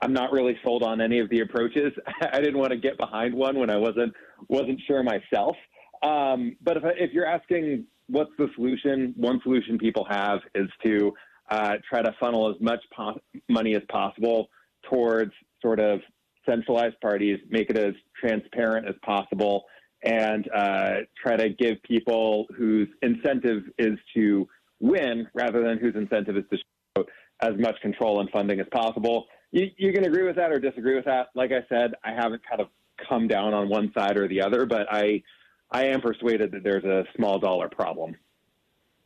i'm 0.00 0.12
not 0.12 0.30
really 0.32 0.56
sold 0.62 0.82
on 0.82 1.00
any 1.00 1.18
of 1.18 1.28
the 1.30 1.40
approaches. 1.40 1.92
I 2.32 2.40
didn't 2.40 2.58
want 2.58 2.70
to 2.70 2.78
get 2.78 2.98
behind 2.98 3.34
one 3.34 3.58
when 3.58 3.70
i 3.70 3.76
wasn't 3.76 4.12
wasn't 4.48 4.80
sure 4.86 5.02
myself. 5.02 5.56
Um, 6.02 6.56
but 6.60 6.76
if, 6.76 6.82
if 6.98 7.12
you're 7.12 7.26
asking 7.26 7.86
what's 8.08 8.32
the 8.38 8.48
solution 8.54 9.14
one 9.16 9.40
solution 9.42 9.78
people 9.78 10.06
have 10.08 10.40
is 10.54 10.68
to 10.84 11.12
uh, 11.50 11.74
try 11.88 12.02
to 12.02 12.14
funnel 12.20 12.48
as 12.48 12.60
much 12.60 12.80
po- 12.96 13.20
money 13.48 13.74
as 13.74 13.82
possible 13.90 14.48
towards 14.88 15.32
sort 15.60 15.80
of 15.80 16.00
centralized 16.48 17.00
parties, 17.00 17.38
make 17.50 17.70
it 17.70 17.76
as 17.76 17.94
transparent 18.18 18.88
as 18.88 18.94
possible, 19.04 19.64
and 20.04 20.48
uh, 20.54 20.94
try 21.22 21.36
to 21.36 21.50
give 21.50 21.80
people 21.82 22.46
whose 22.56 22.88
incentive 23.02 23.62
is 23.78 23.98
to 24.14 24.48
win 24.82 25.26
rather 25.32 25.62
than 25.62 25.78
whose 25.78 25.94
incentive 25.94 26.36
is 26.36 26.44
to 26.50 26.58
show 26.58 27.06
as 27.40 27.52
much 27.58 27.80
control 27.80 28.20
and 28.20 28.28
funding 28.30 28.60
as 28.60 28.66
possible. 28.70 29.26
You, 29.52 29.68
you 29.78 29.92
can 29.92 30.04
agree 30.04 30.24
with 30.24 30.36
that 30.36 30.52
or 30.52 30.58
disagree 30.58 30.94
with 30.94 31.06
that. 31.06 31.28
Like 31.34 31.52
I 31.52 31.64
said, 31.68 31.92
I 32.04 32.12
haven't 32.12 32.42
kind 32.46 32.60
of 32.60 32.68
come 33.08 33.28
down 33.28 33.54
on 33.54 33.68
one 33.68 33.90
side 33.96 34.18
or 34.18 34.28
the 34.28 34.42
other, 34.42 34.66
but 34.66 34.86
I 34.90 35.22
I 35.70 35.86
am 35.86 36.02
persuaded 36.02 36.52
that 36.52 36.62
there's 36.62 36.84
a 36.84 37.04
small 37.16 37.38
dollar 37.38 37.68
problem. 37.68 38.14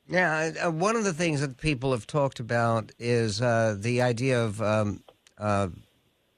Yeah, 0.08 0.52
uh, 0.64 0.70
one 0.70 0.96
of 0.96 1.04
the 1.04 1.12
things 1.12 1.40
that 1.40 1.58
people 1.58 1.92
have 1.92 2.06
talked 2.06 2.40
about 2.40 2.90
is 2.98 3.40
uh, 3.40 3.76
the 3.78 4.02
idea 4.02 4.42
of 4.42 4.60
um, 4.60 5.02
uh, 5.38 5.68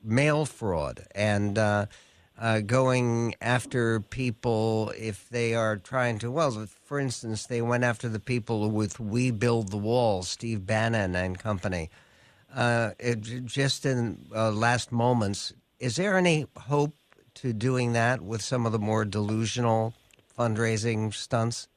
mail 0.02 0.44
fraud 0.44 1.06
and 1.14 1.58
uh, 2.40 2.60
going 2.60 3.34
after 3.40 4.00
people 4.00 4.92
if 4.96 5.28
they 5.28 5.54
are 5.54 5.76
trying 5.76 6.18
to. 6.20 6.30
Well, 6.30 6.66
for 6.84 6.98
instance, 6.98 7.46
they 7.46 7.62
went 7.62 7.84
after 7.84 8.08
the 8.08 8.20
people 8.20 8.70
with 8.70 9.00
"We 9.00 9.30
Build 9.30 9.70
the 9.70 9.76
Wall," 9.76 10.22
Steve 10.22 10.66
Bannon 10.66 11.16
and 11.16 11.38
company. 11.38 11.90
Uh, 12.54 12.92
it, 12.98 13.20
just 13.44 13.84
in 13.84 14.26
uh, 14.34 14.50
last 14.50 14.90
moments, 14.90 15.52
is 15.80 15.96
there 15.96 16.16
any 16.16 16.46
hope 16.56 16.94
to 17.34 17.52
doing 17.52 17.92
that 17.92 18.20
with 18.20 18.40
some 18.40 18.66
of 18.66 18.72
the 18.72 18.78
more 18.78 19.04
delusional 19.04 19.94
fundraising 20.38 21.12
stunts? 21.12 21.68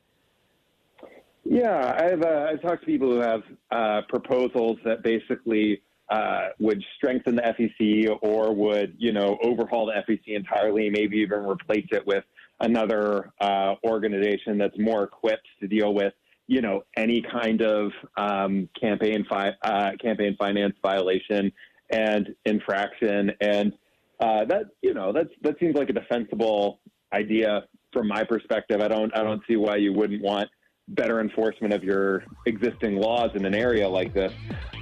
Yeah, 1.43 1.97
I've 1.99 2.21
uh, 2.21 2.47
I've 2.49 2.61
talked 2.61 2.81
to 2.81 2.85
people 2.85 3.09
who 3.09 3.19
have 3.19 3.41
uh, 3.71 4.01
proposals 4.07 4.77
that 4.85 5.03
basically 5.03 5.81
uh, 6.11 6.49
would 6.59 6.83
strengthen 6.97 7.37
the 7.37 7.41
FEC 7.41 8.17
or 8.21 8.53
would, 8.53 8.93
you 8.97 9.13
know, 9.13 9.37
overhaul 9.41 9.85
the 9.85 9.93
FEC 9.93 10.35
entirely, 10.35 10.89
maybe 10.89 11.17
even 11.17 11.39
replace 11.45 11.87
it 11.91 12.05
with 12.05 12.25
another 12.59 13.31
uh, 13.39 13.75
organization 13.85 14.57
that's 14.57 14.77
more 14.77 15.03
equipped 15.03 15.47
to 15.61 15.67
deal 15.69 15.93
with, 15.93 16.13
you 16.47 16.59
know, 16.59 16.83
any 16.97 17.23
kind 17.31 17.61
of 17.61 17.93
um, 18.17 18.67
campaign 18.79 19.25
fi- 19.29 19.55
uh, 19.63 19.91
campaign 20.01 20.35
finance 20.37 20.75
violation 20.81 21.49
and 21.89 22.35
infraction. 22.45 23.31
And 23.39 23.71
uh, 24.19 24.43
that, 24.45 24.65
you 24.81 24.93
know, 24.93 25.13
that's 25.13 25.31
that 25.43 25.57
seems 25.59 25.75
like 25.75 25.89
a 25.89 25.93
defensible 25.93 26.81
idea 27.13 27.63
from 27.93 28.09
my 28.09 28.25
perspective. 28.25 28.81
I 28.81 28.89
don't 28.89 29.15
I 29.15 29.23
don't 29.23 29.41
see 29.47 29.55
why 29.55 29.77
you 29.77 29.93
wouldn't 29.93 30.21
want 30.21 30.49
better 30.87 31.21
enforcement 31.21 31.73
of 31.73 31.83
your 31.83 32.23
existing 32.45 32.97
laws 32.97 33.31
in 33.35 33.45
an 33.45 33.55
area 33.55 33.87
like 33.87 34.13
this. 34.13 34.33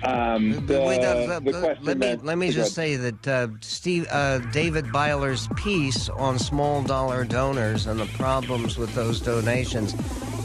Um, 0.04 0.66
the, 0.66 0.82
Wait, 0.82 1.04
uh, 1.04 1.40
the 1.40 1.78
let 1.82 1.98
me 1.98 2.16
let 2.16 2.38
me 2.38 2.52
just 2.52 2.74
say 2.74 2.96
that 2.96 3.28
uh, 3.28 3.48
Steve 3.60 4.08
uh, 4.10 4.40
David 4.52 4.92
Byler's 4.92 5.48
piece 5.58 6.08
on 6.10 6.40
small 6.40 6.82
dollar 6.82 7.26
donors 7.26 7.88
and 7.88 8.00
the 8.00 8.06
problems 8.18 8.78
with 8.78 8.94
those 8.96 9.20
donations 9.20 9.94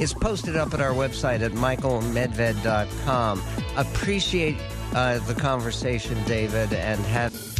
is 0.00 0.12
posted 0.12 0.56
up 0.56 0.74
at 0.74 0.80
our 0.80 0.92
website 0.92 1.40
at 1.40 1.52
michaelmedved.com. 1.52 3.42
Appreciate 3.76 4.56
uh, 4.94 5.18
the 5.20 5.34
conversation, 5.34 6.22
David, 6.24 6.72
and 6.72 7.00
have. 7.06 7.53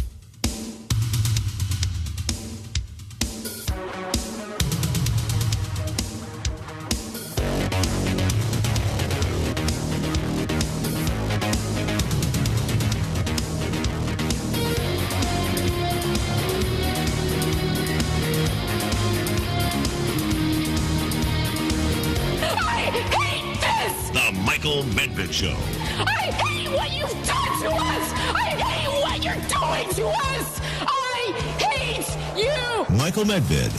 Show. 25.35 25.47
I 25.49 26.31
hate 26.31 26.69
what 26.69 26.93
you've 26.93 27.11
done 27.27 27.61
to 27.61 27.67
us! 27.67 28.13
I 28.15 28.55
hate 28.55 29.01
what 29.01 29.21
you're 29.21 29.33
doing 29.33 29.89
to 29.95 30.07
us! 30.07 30.61
I 30.79 31.33
hate 31.59 32.07
you! 32.41 32.95
Michael 32.95 33.25
Medved. 33.25 33.75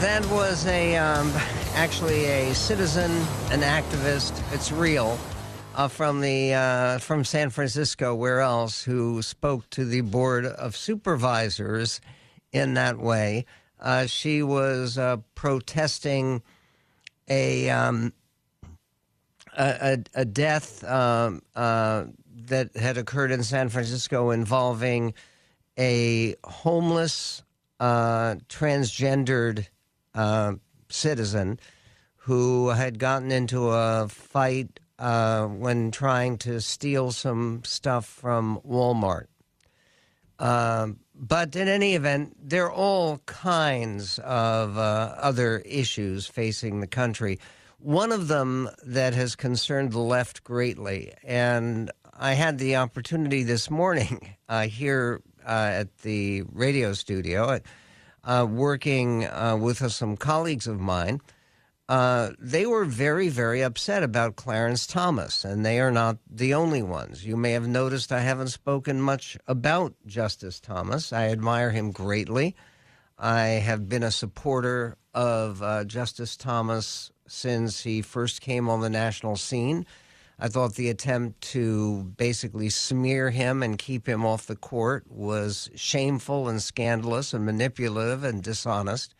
That 0.00 0.26
was 0.30 0.66
a 0.68 0.96
um, 0.96 1.30
actually 1.74 2.24
a 2.24 2.54
citizen, 2.54 3.10
an 3.50 3.60
activist. 3.60 4.32
It's 4.54 4.72
real. 4.72 5.18
Uh, 5.74 5.88
from 5.88 6.22
the 6.22 6.54
uh, 6.54 6.98
from 7.00 7.24
San 7.24 7.50
Francisco, 7.50 8.14
where 8.14 8.40
else? 8.40 8.82
Who 8.82 9.20
spoke 9.20 9.68
to 9.68 9.84
the 9.84 10.00
board 10.00 10.46
of 10.46 10.76
supervisors 10.76 12.00
in 12.52 12.72
that 12.72 12.96
way? 12.96 13.44
Uh, 13.82 14.06
she 14.06 14.44
was 14.44 14.96
uh, 14.96 15.16
protesting 15.34 16.40
a, 17.28 17.68
um, 17.68 18.12
a, 19.58 19.98
a, 20.14 20.24
death 20.24 20.84
um, 20.84 21.42
uh, 21.56 22.04
that 22.46 22.76
had 22.76 22.96
occurred 22.96 23.32
in 23.32 23.42
San 23.42 23.68
Francisco 23.68 24.30
involving 24.30 25.14
a 25.76 26.36
homeless, 26.44 27.42
uh, 27.80 28.36
transgendered 28.48 29.66
uh, 30.14 30.54
citizen 30.88 31.58
who 32.16 32.68
had 32.68 33.00
gotten 33.00 33.32
into 33.32 33.68
a 33.68 34.06
fight 34.08 34.78
uh, 35.00 35.46
when 35.46 35.90
trying 35.90 36.38
to 36.38 36.60
steal 36.60 37.10
some 37.10 37.62
stuff 37.64 38.06
from 38.06 38.60
Walmart. 38.64 39.26
Um, 40.38 41.00
but 41.22 41.54
in 41.54 41.68
any 41.68 41.94
event, 41.94 42.36
there 42.42 42.66
are 42.66 42.72
all 42.72 43.18
kinds 43.26 44.18
of 44.18 44.76
uh, 44.76 45.14
other 45.18 45.58
issues 45.60 46.26
facing 46.26 46.80
the 46.80 46.88
country. 46.88 47.38
One 47.78 48.10
of 48.10 48.26
them 48.26 48.68
that 48.84 49.14
has 49.14 49.36
concerned 49.36 49.92
the 49.92 50.00
left 50.00 50.42
greatly, 50.42 51.12
and 51.22 51.92
I 52.18 52.32
had 52.32 52.58
the 52.58 52.74
opportunity 52.74 53.44
this 53.44 53.70
morning 53.70 54.34
uh, 54.48 54.62
here 54.62 55.22
uh, 55.46 55.70
at 55.74 55.98
the 55.98 56.42
radio 56.52 56.92
studio, 56.92 57.60
uh, 58.24 58.46
working 58.50 59.24
uh, 59.24 59.56
with 59.60 59.78
some 59.92 60.16
colleagues 60.16 60.66
of 60.66 60.80
mine 60.80 61.20
uh, 61.92 62.32
they 62.38 62.64
were 62.64 62.86
very, 62.86 63.28
very 63.28 63.60
upset 63.60 64.02
about 64.02 64.34
Clarence 64.34 64.86
Thomas, 64.86 65.44
and 65.44 65.62
they 65.62 65.78
are 65.78 65.90
not 65.90 66.16
the 66.26 66.54
only 66.54 66.82
ones. 66.82 67.26
You 67.26 67.36
may 67.36 67.52
have 67.52 67.68
noticed 67.68 68.10
I 68.10 68.20
haven't 68.20 68.48
spoken 68.48 68.98
much 68.98 69.36
about 69.46 69.92
Justice 70.06 70.58
Thomas. 70.58 71.12
I 71.12 71.28
admire 71.28 71.70
him 71.70 71.90
greatly. 71.90 72.56
I 73.18 73.42
have 73.68 73.90
been 73.90 74.02
a 74.02 74.10
supporter 74.10 74.96
of 75.12 75.62
uh, 75.62 75.84
Justice 75.84 76.34
Thomas 76.34 77.12
since 77.28 77.82
he 77.82 78.00
first 78.00 78.40
came 78.40 78.70
on 78.70 78.80
the 78.80 78.88
national 78.88 79.36
scene. 79.36 79.84
I 80.38 80.48
thought 80.48 80.76
the 80.76 80.88
attempt 80.88 81.42
to 81.52 82.04
basically 82.16 82.70
smear 82.70 83.28
him 83.28 83.62
and 83.62 83.76
keep 83.76 84.08
him 84.08 84.24
off 84.24 84.46
the 84.46 84.56
court 84.56 85.04
was 85.10 85.68
shameful 85.74 86.48
and 86.48 86.62
scandalous 86.62 87.34
and 87.34 87.44
manipulative 87.44 88.24
and 88.24 88.42
dishonest. 88.42 89.14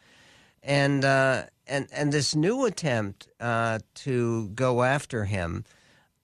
And 0.62 1.04
uh, 1.04 1.44
and 1.66 1.88
and 1.92 2.12
this 2.12 2.34
new 2.34 2.64
attempt 2.64 3.28
uh, 3.40 3.78
to 3.94 4.48
go 4.50 4.82
after 4.82 5.24
him, 5.24 5.64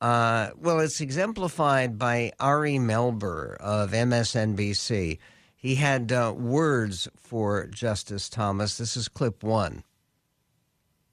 uh, 0.00 0.50
well, 0.56 0.80
it's 0.80 1.00
exemplified 1.00 1.98
by 1.98 2.32
Ari 2.38 2.74
Melber 2.78 3.56
of 3.56 3.90
MSNBC. 3.92 5.18
he 5.56 5.74
had 5.74 6.12
uh, 6.12 6.32
words 6.36 7.08
for 7.16 7.66
Justice 7.66 8.28
Thomas. 8.28 8.78
This 8.78 8.96
is 8.96 9.08
clip 9.08 9.42
one. 9.42 9.82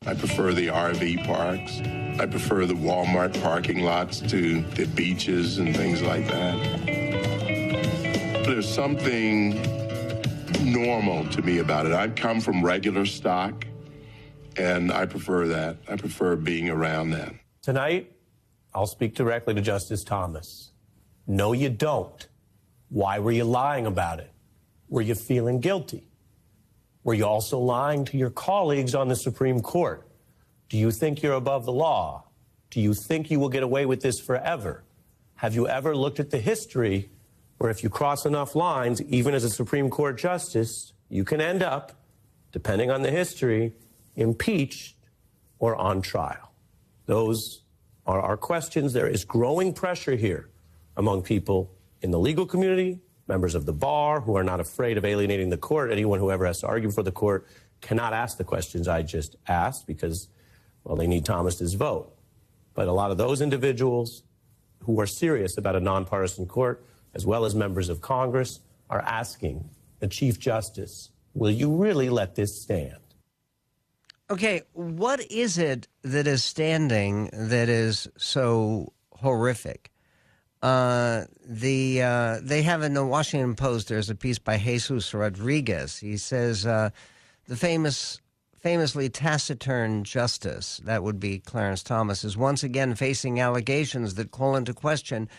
I 0.06 0.14
prefer 0.14 0.54
the 0.54 0.68
RV 0.68 1.26
parks. 1.26 1.82
I 2.22 2.28
prefer 2.28 2.68
the 2.68 2.76
Walmart 2.76 3.42
parking 3.42 3.82
lots 3.82 4.20
to 4.20 4.62
the 4.62 4.86
beaches 4.86 5.58
and 5.58 5.76
things 5.76 6.04
like 6.04 6.28
that. 6.28 6.56
There's 8.46 8.72
something 8.72 9.60
normal 10.64 11.26
to 11.30 11.42
me 11.42 11.58
about 11.58 11.88
it. 11.88 11.94
I've 11.94 12.14
come 12.14 12.40
from 12.40 12.64
regular 12.64 13.08
stock, 13.08 13.66
and 14.58 14.92
I 14.92 15.06
prefer 15.06 15.48
that. 15.48 15.78
I 15.88 15.96
prefer 15.96 16.36
being 16.36 16.70
around 16.70 17.12
that. 17.12 17.34
Tonight, 17.62 18.12
I'll 18.74 18.88
speak 18.88 19.16
directly 19.16 19.54
to 19.54 19.62
Justice 19.62 20.04
Thomas. 20.04 20.72
No, 21.28 21.54
you 21.54 21.70
don't. 21.70 22.28
Why 22.90 23.20
were 23.20 23.32
you 23.32 23.44
lying 23.46 23.86
about 23.86 24.20
it? 24.20 24.32
Were 24.90 25.02
you 25.02 25.16
feeling 25.16 25.60
guilty? 25.60 26.10
Were 27.04 27.14
you 27.14 27.26
also 27.26 27.60
lying 27.60 28.06
to 28.06 28.18
your 28.18 28.30
colleagues 28.30 28.96
on 28.96 29.08
the 29.08 29.16
Supreme 29.16 29.62
Court? 29.62 30.08
Do 30.70 30.78
you 30.78 30.92
think 30.92 31.22
you're 31.22 31.34
above 31.34 31.66
the 31.66 31.72
law? 31.72 32.26
Do 32.70 32.82
you 32.82 32.94
think 32.94 33.32
you 33.32 33.40
will 33.40 33.50
get 33.50 33.64
away 33.64 33.86
with 33.86 34.02
this 34.02 34.20
forever? 34.20 34.84
Have 35.36 35.56
you 35.56 35.68
ever 35.68 35.96
looked 35.96 36.20
at 36.20 36.32
the 36.32 36.40
history 36.40 37.10
where 37.58 37.70
if 37.70 37.84
you 37.84 37.90
cross 37.90 38.26
enough 38.26 38.56
lines, 38.56 39.02
even 39.04 39.34
as 39.34 39.44
a 39.44 39.50
Supreme 39.50 39.90
Court 39.90 40.18
justice, 40.18 40.94
you 41.10 41.24
can 41.24 41.40
end 41.40 41.64
up, 41.64 41.94
depending 42.52 42.92
on 42.92 43.02
the 43.02 43.12
history, 43.12 43.74
impeached 44.16 44.96
or 45.60 45.76
on 45.76 46.02
trial? 46.02 46.54
Those 47.06 47.62
are 48.06 48.22
our 48.22 48.38
questions. 48.38 48.94
There 48.94 49.08
is 49.08 49.26
growing 49.26 49.74
pressure 49.74 50.16
here 50.16 50.50
among 50.98 51.24
people 51.24 51.72
in 52.02 52.12
the 52.12 52.20
legal 52.20 52.46
community, 52.46 53.00
members 53.28 53.56
of 53.56 53.66
the 53.66 53.74
bar 53.74 54.22
who 54.22 54.38
are 54.38 54.44
not 54.44 54.60
afraid 54.60 54.98
of 54.98 55.06
alienating 55.06 55.50
the 55.50 55.58
court. 55.58 55.92
Anyone 55.92 56.20
who 56.20 56.32
ever 56.32 56.46
has 56.46 56.60
to 56.62 56.68
argue 56.68 56.92
for 56.92 57.04
the 57.04 57.12
court 57.12 57.48
cannot 57.82 58.14
ask 58.14 58.38
the 58.38 58.44
questions 58.44 58.88
I 58.88 59.02
just 59.02 59.36
asked 59.48 59.88
because, 59.88 60.28
well, 60.84 60.96
they 60.96 61.08
need 61.08 61.26
Thomas's 61.26 61.74
vote. 61.74 62.16
But 62.74 62.88
a 62.88 62.92
lot 62.92 63.12
of 63.12 63.18
those 63.18 63.42
individuals 63.42 64.24
who 64.84 65.00
are 65.00 65.08
serious 65.08 65.58
about 65.58 65.76
a 65.76 65.80
nonpartisan 65.80 66.46
court, 66.46 66.86
as 67.14 67.26
well 67.26 67.46
as 67.46 67.56
members 67.56 67.90
of 67.90 68.02
Congress, 68.02 68.60
are 68.90 69.02
asking 69.02 69.70
the 70.00 70.08
Chief 70.08 70.40
Justice, 70.40 71.10
will 71.34 71.52
you 71.52 71.76
really 71.76 72.10
let 72.10 72.36
this 72.36 72.62
stand? 72.62 72.98
Okay, 74.28 74.64
what 74.74 75.20
is 75.32 75.60
it 75.60 75.88
that 76.02 76.26
is 76.26 76.44
standing 76.44 77.30
that 77.32 77.70
is 77.70 78.08
so 78.18 78.92
horrific? 79.12 79.92
Uh, 80.64 81.26
the 81.46 82.02
uh, 82.02 82.40
they 82.42 82.64
have 82.64 82.82
in 82.82 82.96
the 82.96 83.06
Washington 83.06 83.54
Post. 83.54 83.88
There's 83.88 84.10
a 84.10 84.16
piece 84.16 84.40
by 84.40 84.58
Jesus 84.58 85.14
Rodriguez. 85.14 86.00
He 86.00 86.18
says 86.18 86.66
uh, 86.66 86.90
the 87.48 87.56
famous, 87.56 88.20
famously 88.58 89.10
taciturn 89.10 90.04
justice 90.04 90.82
that 90.86 91.04
would 91.04 91.20
be 91.20 91.38
Clarence 91.38 91.84
Thomas 91.84 92.24
is 92.24 92.36
once 92.36 92.64
again 92.64 92.96
facing 92.96 93.40
allegations 93.40 94.16
that 94.16 94.32
call 94.32 94.56
into 94.56 94.74
question 94.74 95.30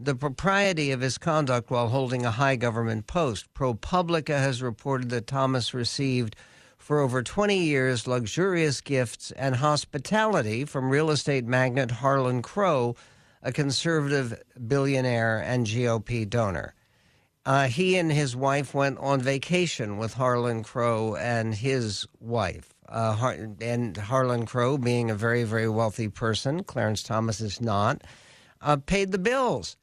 the 0.00 0.16
propriety 0.16 0.90
of 0.90 1.00
his 1.00 1.16
conduct 1.16 1.70
while 1.70 1.90
holding 1.90 2.26
a 2.26 2.32
high 2.32 2.56
government 2.56 3.06
post. 3.06 3.54
ProPublica 3.54 4.36
has 4.36 4.60
reported 4.60 5.10
that 5.10 5.28
Thomas 5.28 5.72
received 5.72 6.34
for 6.82 6.98
over 6.98 7.22
20 7.22 7.56
years 7.56 8.08
luxurious 8.08 8.80
gifts 8.80 9.30
and 9.30 9.54
hospitality 9.54 10.64
from 10.64 10.90
real 10.90 11.10
estate 11.10 11.44
magnate 11.46 11.92
Harlan 11.92 12.42
Crow 12.42 12.96
a 13.40 13.52
conservative 13.52 14.42
billionaire 14.66 15.38
and 15.38 15.66
GOP 15.66 16.28
donor. 16.28 16.74
Uh, 17.46 17.68
he 17.68 17.96
and 17.96 18.10
his 18.10 18.34
wife 18.36 18.74
went 18.74 18.98
on 18.98 19.20
vacation 19.20 19.96
with 19.96 20.14
Harlan 20.14 20.64
Crow 20.64 21.14
and 21.16 21.54
his 21.54 22.06
wife. 22.20 22.72
Uh, 22.88 23.12
Har- 23.12 23.48
and 23.60 23.96
Harlan 23.96 24.44
Crow, 24.44 24.76
being 24.76 25.10
a 25.10 25.14
very, 25.14 25.44
very 25.44 25.68
wealthy 25.68 26.08
person, 26.08 26.62
Clarence 26.64 27.02
Thomas 27.02 27.40
is 27.40 27.60
not, 27.60 28.02
uh, 28.60 28.76
paid 28.76 29.12
the 29.12 29.18
bills. 29.18 29.76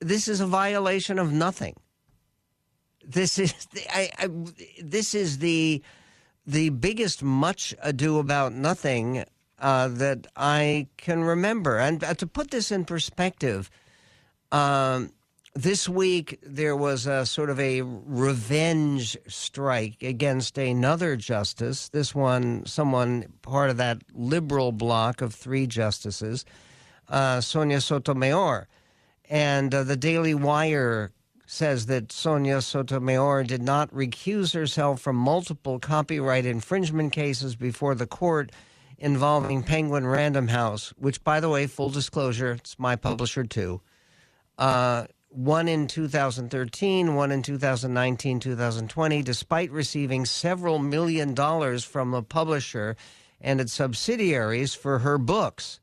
This 0.00 0.26
is 0.26 0.40
a 0.40 0.46
violation 0.46 1.18
of 1.18 1.32
nothing. 1.32 1.74
This 3.04 3.38
is 3.38 3.52
the, 3.72 3.82
I, 3.92 4.10
I, 4.18 4.28
this 4.82 5.14
is 5.14 5.38
the 5.38 5.82
the 6.50 6.70
biggest 6.70 7.22
much 7.22 7.74
ado 7.80 8.18
about 8.18 8.52
nothing 8.52 9.24
uh, 9.60 9.88
that 9.88 10.26
I 10.36 10.88
can 10.96 11.22
remember. 11.22 11.78
And 11.78 12.02
uh, 12.02 12.14
to 12.14 12.26
put 12.26 12.50
this 12.50 12.72
in 12.72 12.84
perspective, 12.84 13.70
um, 14.50 15.12
this 15.54 15.88
week 15.88 16.40
there 16.42 16.74
was 16.74 17.06
a 17.06 17.24
sort 17.24 17.50
of 17.50 17.60
a 17.60 17.82
revenge 17.82 19.16
strike 19.28 20.02
against 20.02 20.58
another 20.58 21.14
justice. 21.14 21.88
This 21.88 22.14
one, 22.14 22.66
someone 22.66 23.32
part 23.42 23.70
of 23.70 23.76
that 23.76 24.02
liberal 24.12 24.72
bloc 24.72 25.22
of 25.22 25.34
three 25.34 25.66
justices, 25.68 26.44
uh, 27.08 27.40
Sonia 27.40 27.80
Sotomayor. 27.80 28.66
And 29.28 29.72
uh, 29.72 29.84
the 29.84 29.96
Daily 29.96 30.34
Wire 30.34 31.12
says 31.50 31.86
that 31.86 32.12
Sonia 32.12 32.62
Sotomayor 32.62 33.42
did 33.42 33.60
not 33.60 33.92
recuse 33.92 34.54
herself 34.54 35.00
from 35.00 35.16
multiple 35.16 35.80
copyright 35.80 36.46
infringement 36.46 37.12
cases 37.12 37.56
before 37.56 37.96
the 37.96 38.06
court 38.06 38.52
involving 38.98 39.64
Penguin 39.64 40.06
Random 40.06 40.46
House, 40.46 40.94
which, 40.96 41.24
by 41.24 41.40
the 41.40 41.48
way, 41.48 41.66
full 41.66 41.88
disclosure, 41.88 42.52
it's 42.52 42.78
my 42.78 42.94
publisher 42.94 43.42
too. 43.42 43.80
Uh, 44.58 45.06
one 45.30 45.66
in 45.66 45.88
2013, 45.88 47.16
one 47.16 47.32
in 47.32 47.42
2019, 47.42 48.38
2020, 48.38 49.22
despite 49.22 49.72
receiving 49.72 50.26
several 50.26 50.78
million 50.78 51.34
dollars 51.34 51.82
from 51.82 52.12
the 52.12 52.22
publisher 52.22 52.96
and 53.40 53.60
its 53.60 53.72
subsidiaries 53.72 54.72
for 54.72 55.00
her 55.00 55.18
books. 55.18 55.80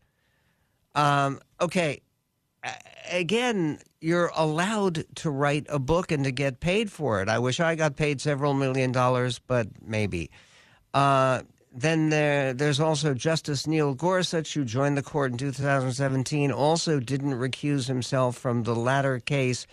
Um, 0.95 1.41
okay, 1.59 2.01
again, 3.11 3.79
you're 4.01 4.31
allowed 4.35 5.05
to 5.15 5.29
write 5.29 5.65
a 5.69 5.79
book 5.79 6.11
and 6.11 6.23
to 6.23 6.31
get 6.31 6.59
paid 6.59 6.91
for 6.91 7.21
it. 7.21 7.29
I 7.29 7.39
wish 7.39 7.59
I 7.59 7.75
got 7.75 7.95
paid 7.95 8.21
several 8.21 8.53
million 8.53 8.91
dollars, 8.91 9.39
but 9.39 9.67
maybe. 9.81 10.29
Uh, 10.93 11.41
then 11.73 12.09
there, 12.09 12.53
there's 12.53 12.79
also 12.79 13.13
Justice 13.13 13.67
Neil 13.67 13.93
Gorsuch, 13.93 14.53
who 14.53 14.65
joined 14.65 14.97
the 14.97 15.03
court 15.03 15.31
in 15.31 15.37
2017, 15.37 16.51
also 16.51 16.99
didn't 16.99 17.33
recuse 17.33 17.87
himself 17.87 18.35
from 18.35 18.63
the 18.63 18.75
latter 18.75 19.19
case, 19.19 19.67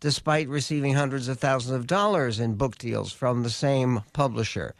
despite 0.00 0.48
receiving 0.48 0.94
hundreds 0.94 1.28
of 1.28 1.38
thousands 1.38 1.74
of 1.74 1.86
dollars 1.86 2.40
in 2.40 2.54
book 2.54 2.78
deals 2.78 3.12
from 3.12 3.42
the 3.42 3.50
same 3.50 4.02
publisher. 4.12 4.74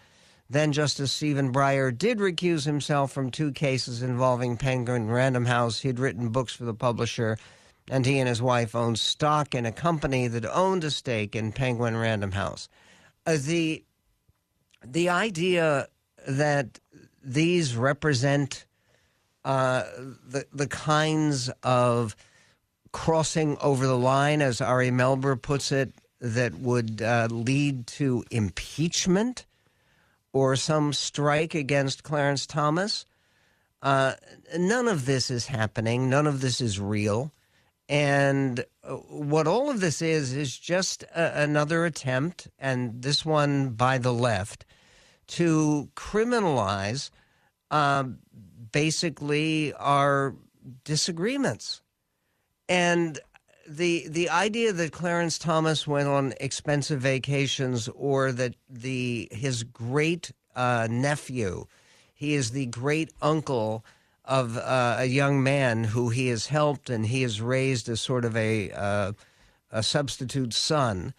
Then 0.53 0.73
Justice 0.73 1.11
Stephen 1.11 1.51
Breyer 1.51 1.97
did 1.97 2.19
recuse 2.19 2.67
himself 2.67 3.11
from 3.11 3.31
two 3.31 3.53
cases 3.53 4.03
involving 4.03 4.59
Penguin 4.59 5.09
Random 5.11 5.47
House. 5.47 5.81
He'd 5.81 5.99
written 5.99 6.29
books 6.29 6.55
for 6.55 6.65
the 6.65 6.75
publisher, 6.75 7.39
and 7.89 8.05
he 8.05 8.19
and 8.19 8.29
his 8.29 8.43
wife 8.43 8.75
owned 8.75 8.99
stock 8.99 9.55
in 9.55 9.65
a 9.65 9.73
company 9.73 10.29
that 10.29 10.45
owned 10.45 10.85
a 10.85 10.91
stake 10.91 11.35
in 11.35 11.53
Penguin 11.53 11.97
Random 11.97 12.33
House. 12.33 12.69
Uh, 13.25 13.39
the 13.41 13.83
the 14.85 15.09
idea 15.09 15.89
that 16.29 16.79
these 17.25 17.75
represent 17.75 18.67
uh, 19.47 19.85
the 20.29 20.45
the 20.53 20.69
kinds 20.69 21.49
of 21.63 22.15
crossing 22.93 23.57
over 23.63 23.87
the 23.87 23.97
line, 23.97 24.43
as 24.43 24.61
Ari 24.61 24.91
Melber 24.91 25.41
puts 25.41 25.73
it, 25.73 25.95
that 26.21 26.53
would 26.57 27.01
uh, 27.01 27.29
lead 27.31 27.87
to 27.87 28.23
impeachment 28.31 29.47
or 30.33 30.57
some 30.57 30.93
strike 30.93 31.55
against 31.55 32.03
Clarence 32.03 32.47
Thomas. 32.47 33.07
Uh, 33.83 34.15
none 34.59 34.89
of 34.89 35.07
this 35.07 35.31
is 35.31 35.47
happening. 35.47 36.09
None 36.09 36.27
of 36.27 36.41
this 36.41 36.61
is 36.61 36.79
real. 36.79 37.33
And 37.89 38.65
uh, 38.85 38.95
what 38.95 39.47
all 39.47 39.71
of 39.71 39.81
this 39.81 40.01
is, 40.01 40.33
is 40.33 40.57
just 40.57 41.03
a, 41.03 41.43
another 41.43 41.85
attempt, 41.85 42.49
and 42.59 43.03
this 43.03 43.25
one 43.25 43.71
by 43.71 43.99
the 43.99 44.13
left, 44.13 44.65
to 45.27 45.91
criminalize 45.95 47.11
um, 47.71 48.19
basically 48.71 49.73
our 49.75 50.35
disagreements. 50.85 51.83
And 52.69 53.19
the 53.77 54.07
the 54.09 54.29
idea 54.29 54.73
that 54.73 54.93
Clarence 54.93 55.39
Thomas 55.39 55.87
went 55.87 56.09
on 56.09 56.35
expensive 56.41 57.01
vacations 57.01 57.89
or 57.89 58.33
that 58.33 58.55
the 58.69 59.29
his 59.31 59.65
great 59.65 60.33
uh, 60.55 60.89
nephew, 60.91 61.67
he 62.15 62.35
is 62.35 62.51
the 62.51 62.67
great 62.67 63.13
uncle 63.21 63.85
of 64.25 64.57
uh, 64.57 64.97
a 64.99 65.07
young 65.07 65.43
man 65.43 65.85
who 65.85 66.11
he 66.11 66.29
has 66.29 66.47
helped 66.47 66.91
and 66.91 67.07
he 67.07 67.23
has 67.23 67.41
raised 67.41 67.89
as 67.89 68.01
sort 68.01 68.25
of 68.25 68.37
a 68.37 68.71
uh, 68.73 69.13
a 69.71 69.83
substitute 69.83 70.53
son 70.53 71.15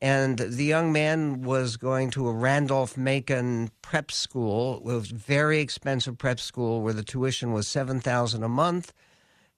and 0.00 0.38
the 0.38 0.64
young 0.64 0.92
man 0.92 1.42
was 1.42 1.76
going 1.76 2.10
to 2.10 2.28
a 2.28 2.32
Randolph 2.32 2.96
Macon 2.96 3.70
prep 3.80 4.12
school. 4.12 4.76
It 4.76 4.82
was 4.84 5.10
very 5.10 5.60
expensive 5.60 6.18
prep 6.18 6.38
school 6.38 6.82
where 6.82 6.92
the 6.92 7.02
tuition 7.02 7.52
was 7.52 7.66
seven 7.66 8.00
thousand 8.00 8.42
a 8.42 8.48
month, 8.48 8.92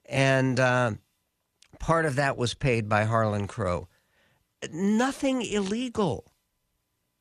and 0.06 0.60
uh, 0.60 0.92
part 1.78 2.04
of 2.06 2.16
that 2.16 2.36
was 2.36 2.54
paid 2.54 2.88
by 2.88 3.04
Harlan 3.04 3.46
Crow. 3.46 3.88
nothing 4.72 5.42
illegal, 5.42 6.24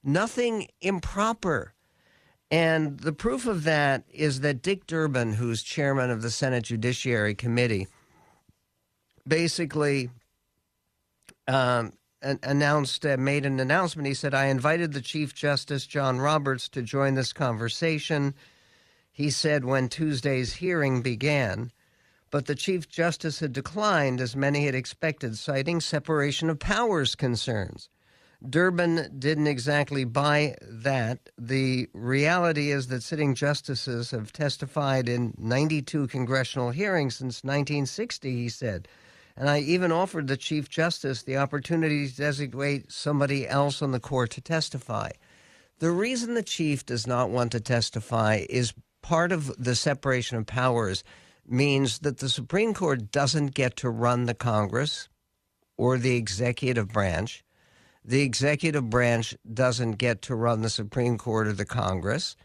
nothing 0.03 0.67
improper. 0.81 1.73
And 2.49 2.99
the 2.99 3.11
proof 3.11 3.45
of 3.45 3.63
that 3.65 4.05
is 4.09 4.39
that 4.39 4.61
Dick 4.61 4.87
Durbin, 4.87 5.33
who's 5.33 5.61
chairman 5.61 6.09
of 6.09 6.21
the 6.21 6.31
Senate 6.31 6.63
Judiciary 6.63 7.35
Committee, 7.35 7.87
basically 9.27 10.09
um, 11.47 11.91
announced, 12.21 13.05
uh, 13.05 13.17
made 13.17 13.45
an 13.45 13.59
announcement. 13.59 14.07
He 14.07 14.13
said, 14.13 14.33
I 14.33 14.45
invited 14.45 14.93
the 14.93 15.01
Chief 15.01 15.35
Justice, 15.35 15.85
John 15.85 16.19
Roberts, 16.19 16.69
to 16.69 16.81
join 16.81 17.15
this 17.15 17.33
conversation. 17.33 18.33
He 19.11 19.29
said 19.29 19.65
when 19.65 19.89
Tuesday's 19.89 20.53
hearing 20.53 21.01
began, 21.01 21.71
but 22.29 22.45
the 22.45 22.55
Chief 22.55 22.89
Justice 22.89 23.39
had 23.39 23.53
declined, 23.53 24.19
as 24.19 24.35
many 24.35 24.65
had 24.65 24.75
expected, 24.75 25.37
citing 25.37 25.79
separation 25.79 26.49
of 26.49 26.59
powers 26.59 27.15
concerns. 27.15 27.89
Durbin 28.47 29.15
didn't 29.17 29.47
exactly 29.47 30.03
buy 30.03 30.55
that. 30.61 31.29
The 31.37 31.89
reality 31.93 32.71
is 32.71 32.87
that 32.87 33.01
sitting 33.01 33.33
justices 33.33 34.11
have 34.11 34.31
testified 34.31 35.09
in 35.09 35.33
92 35.37 36.07
congressional 36.07 36.69
hearings 36.69 37.15
since 37.15 37.43
1960, 37.43 38.31
he 38.31 38.49
said. 38.49 38.87
And 39.35 39.49
I 39.49 39.59
even 39.59 39.91
offered 39.91 40.27
the 40.27 40.37
Chief 40.37 40.69
Justice 40.69 41.23
the 41.23 41.37
opportunity 41.37 42.07
to 42.07 42.15
designate 42.15 42.91
somebody 42.91 43.47
else 43.47 43.81
on 43.81 43.91
the 43.91 43.99
court 43.99 44.31
to 44.31 44.41
testify. 44.41 45.11
The 45.79 45.91
reason 45.91 46.33
the 46.33 46.43
Chief 46.43 46.85
does 46.85 47.07
not 47.07 47.29
want 47.29 47.51
to 47.53 47.59
testify 47.59 48.45
is 48.49 48.73
part 49.01 49.31
of 49.31 49.51
the 49.63 49.75
separation 49.75 50.37
of 50.37 50.45
powers 50.45 51.03
means 51.49 51.99
that 51.99 52.17
the 52.17 52.29
Supreme 52.29 52.73
Court 52.73 53.11
doesn't 53.11 53.53
get 53.53 53.75
to 53.77 53.89
run 53.89 54.25
the 54.25 54.33
Congress 54.33 55.09
or 55.77 55.97
the 55.97 56.15
executive 56.15 56.89
branch 56.89 57.43
the 58.07 58.21
executive 58.21 58.89
branch 58.89 59.35
doesn't 59.53 59.93
get 59.93 60.21
to 60.23 60.35
run 60.35 60.61
the 60.61 60.69
Supreme 60.69 61.17
Court 61.17 61.47
or 61.47 61.53
the 61.53 61.65
Congress, 61.65 62.37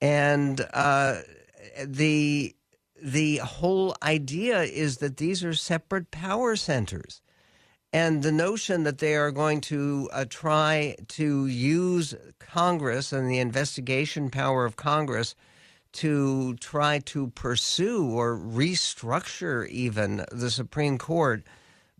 and 0.00 0.66
uh, 0.72 1.18
the 1.84 2.56
the 3.00 3.36
whole 3.36 3.94
idea 4.02 4.62
is 4.62 4.96
that 4.98 5.18
these 5.18 5.44
are 5.44 5.52
separate 5.52 6.10
power 6.10 6.56
centers. 6.56 7.20
And 7.92 8.22
the 8.22 8.32
notion 8.32 8.82
that 8.84 8.98
they 8.98 9.14
are 9.14 9.30
going 9.30 9.60
to 9.62 10.08
uh, 10.12 10.24
try 10.28 10.96
to 11.08 11.46
use 11.46 12.14
Congress 12.40 13.12
and 13.12 13.30
the 13.30 13.38
investigation 13.38 14.30
power 14.30 14.64
of 14.64 14.74
Congress 14.74 15.36
to 15.94 16.54
try 16.56 16.98
to 16.98 17.28
pursue 17.28 18.10
or 18.10 18.36
restructure 18.36 19.66
even 19.68 20.24
the 20.32 20.50
Supreme 20.50 20.98
Court 20.98 21.44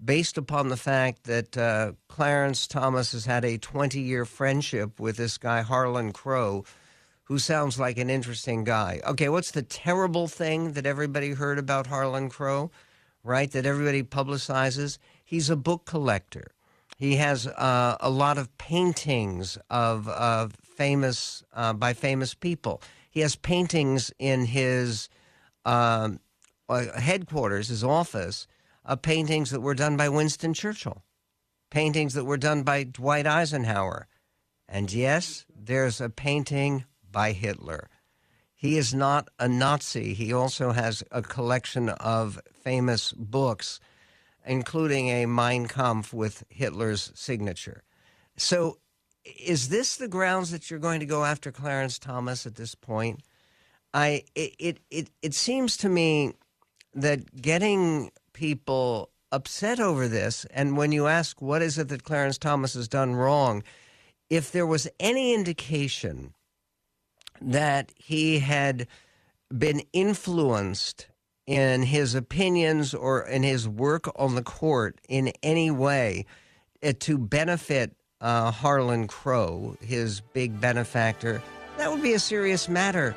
based 0.04 0.36
upon 0.36 0.68
the 0.68 0.76
fact 0.76 1.24
that 1.24 1.56
uh, 1.56 1.92
Clarence 2.08 2.66
Thomas 2.66 3.12
has 3.12 3.24
had 3.24 3.44
a 3.44 3.56
20 3.56 4.00
year 4.00 4.24
friendship 4.24 4.98
with 4.98 5.16
this 5.16 5.38
guy, 5.38 5.62
Harlan 5.62 6.12
Crow, 6.12 6.64
who 7.24 7.38
sounds 7.38 7.78
like 7.78 7.96
an 7.96 8.10
interesting 8.10 8.64
guy. 8.64 9.00
Okay, 9.06 9.28
what's 9.28 9.52
the 9.52 9.62
terrible 9.62 10.26
thing 10.26 10.72
that 10.72 10.86
everybody 10.86 11.30
heard 11.32 11.58
about 11.58 11.86
Harlan 11.86 12.28
Crow, 12.28 12.72
right? 13.22 13.50
That 13.52 13.64
everybody 13.64 14.02
publicizes? 14.02 14.98
He's 15.24 15.48
a 15.48 15.56
book 15.56 15.84
collector. 15.84 16.50
He 16.96 17.16
has 17.16 17.46
uh, 17.46 17.96
a 18.00 18.10
lot 18.10 18.38
of 18.38 18.56
paintings 18.58 19.56
of, 19.70 20.08
of 20.08 20.52
famous 20.62 21.44
uh, 21.52 21.72
by 21.72 21.92
famous 21.92 22.34
people. 22.34 22.82
He 23.14 23.20
has 23.20 23.36
paintings 23.36 24.12
in 24.18 24.46
his 24.46 25.08
um, 25.64 26.18
uh, 26.68 26.98
headquarters, 26.98 27.68
his 27.68 27.84
office, 27.84 28.48
of 28.84 29.02
paintings 29.02 29.50
that 29.50 29.60
were 29.60 29.76
done 29.76 29.96
by 29.96 30.08
Winston 30.08 30.52
Churchill, 30.52 31.04
paintings 31.70 32.14
that 32.14 32.24
were 32.24 32.36
done 32.36 32.64
by 32.64 32.82
Dwight 32.82 33.24
Eisenhower. 33.24 34.08
And 34.68 34.92
yes, 34.92 35.46
there's 35.54 36.00
a 36.00 36.10
painting 36.10 36.86
by 37.08 37.30
Hitler. 37.30 37.88
He 38.52 38.76
is 38.76 38.92
not 38.92 39.28
a 39.38 39.48
Nazi. 39.48 40.12
He 40.12 40.32
also 40.32 40.72
has 40.72 41.04
a 41.12 41.22
collection 41.22 41.90
of 41.90 42.40
famous 42.52 43.12
books, 43.12 43.78
including 44.44 45.08
a 45.08 45.26
Mein 45.26 45.68
Kampf 45.68 46.12
with 46.12 46.42
Hitler's 46.48 47.12
signature. 47.14 47.84
So, 48.36 48.78
is 49.24 49.68
this 49.68 49.96
the 49.96 50.08
grounds 50.08 50.50
that 50.50 50.70
you're 50.70 50.78
going 50.80 51.00
to 51.00 51.06
go 51.06 51.24
after 51.24 51.50
Clarence 51.50 51.98
Thomas 51.98 52.46
at 52.46 52.56
this 52.56 52.74
point? 52.74 53.20
I 53.92 54.24
it 54.34 54.54
it 54.58 54.80
it, 54.90 55.10
it 55.22 55.34
seems 55.34 55.76
to 55.78 55.88
me 55.88 56.34
that 56.94 57.40
getting 57.40 58.10
people 58.32 59.10
upset 59.32 59.80
over 59.80 60.08
this. 60.08 60.44
And 60.50 60.76
when 60.76 60.92
you 60.92 61.06
ask 61.06 61.40
what 61.42 61.62
is 61.62 61.78
it 61.78 61.88
that 61.88 62.04
Clarence 62.04 62.38
Thomas 62.38 62.74
has 62.74 62.88
done 62.88 63.14
wrong, 63.14 63.62
if 64.30 64.52
there 64.52 64.66
was 64.66 64.88
any 65.00 65.34
indication 65.34 66.34
that 67.40 67.92
he 67.96 68.38
had 68.38 68.86
been 69.56 69.82
influenced 69.92 71.08
in 71.46 71.82
his 71.82 72.14
opinions 72.14 72.94
or 72.94 73.22
in 73.22 73.42
his 73.42 73.68
work 73.68 74.08
on 74.18 74.34
the 74.34 74.42
court 74.42 74.98
in 75.08 75.32
any 75.42 75.70
way 75.70 76.24
uh, 76.82 76.92
to 77.00 77.18
benefit 77.18 77.94
uh, 78.24 78.50
Harlan 78.50 79.06
Crow, 79.06 79.76
his 79.80 80.20
big 80.20 80.58
benefactor, 80.58 81.42
that 81.76 81.92
would 81.92 82.02
be 82.02 82.14
a 82.14 82.18
serious 82.18 82.68
matter. 82.68 83.14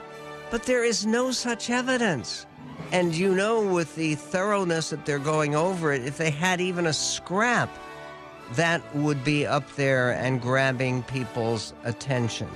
But 0.51 0.63
there 0.63 0.83
is 0.83 1.05
no 1.05 1.31
such 1.31 1.69
evidence. 1.69 2.45
And 2.91 3.15
you 3.15 3.33
know, 3.33 3.65
with 3.65 3.95
the 3.95 4.15
thoroughness 4.15 4.89
that 4.89 5.05
they're 5.05 5.17
going 5.17 5.55
over 5.55 5.93
it, 5.93 6.03
if 6.03 6.17
they 6.17 6.29
had 6.29 6.59
even 6.59 6.85
a 6.85 6.93
scrap, 6.93 7.69
that 8.53 8.81
would 8.95 9.23
be 9.23 9.45
up 9.45 9.75
there 9.75 10.11
and 10.11 10.41
grabbing 10.41 11.03
people's 11.03 11.73
attention. 11.85 12.49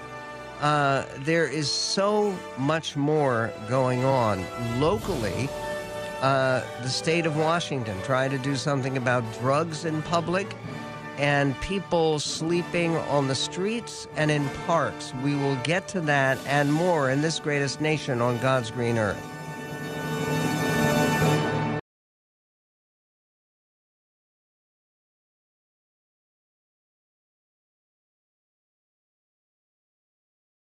Uh, 0.60 1.06
there 1.20 1.48
is 1.48 1.72
so 1.72 2.38
much 2.58 2.96
more 2.98 3.52
going 3.68 4.04
on 4.04 4.46
locally. 4.80 5.50
Uh, 6.22 6.62
the 6.82 6.90
state 6.90 7.26
of 7.26 7.36
Washington 7.38 7.98
trying 8.04 8.30
to 8.30 8.38
do 8.38 8.56
something 8.56 8.96
about 8.98 9.24
drugs 9.40 9.86
in 9.86 10.02
public 10.04 10.54
and 11.18 11.60
people 11.62 12.20
sleeping 12.20 12.96
on 12.98 13.28
the 13.28 13.36
streets 13.36 14.08
and 14.16 14.32
in 14.32 14.48
parks. 14.66 15.14
We 15.24 15.36
will 15.36 15.56
get 15.58 15.88
to 15.90 16.02
that 16.02 16.38
and 16.46 16.72
more 16.72 17.10
in 17.10 17.22
this 17.22 17.40
greatest 17.40 17.82
nation 17.82 18.22
on 18.22 18.38
God's 18.40 18.72
green 18.72 18.98
earth. 18.98 19.31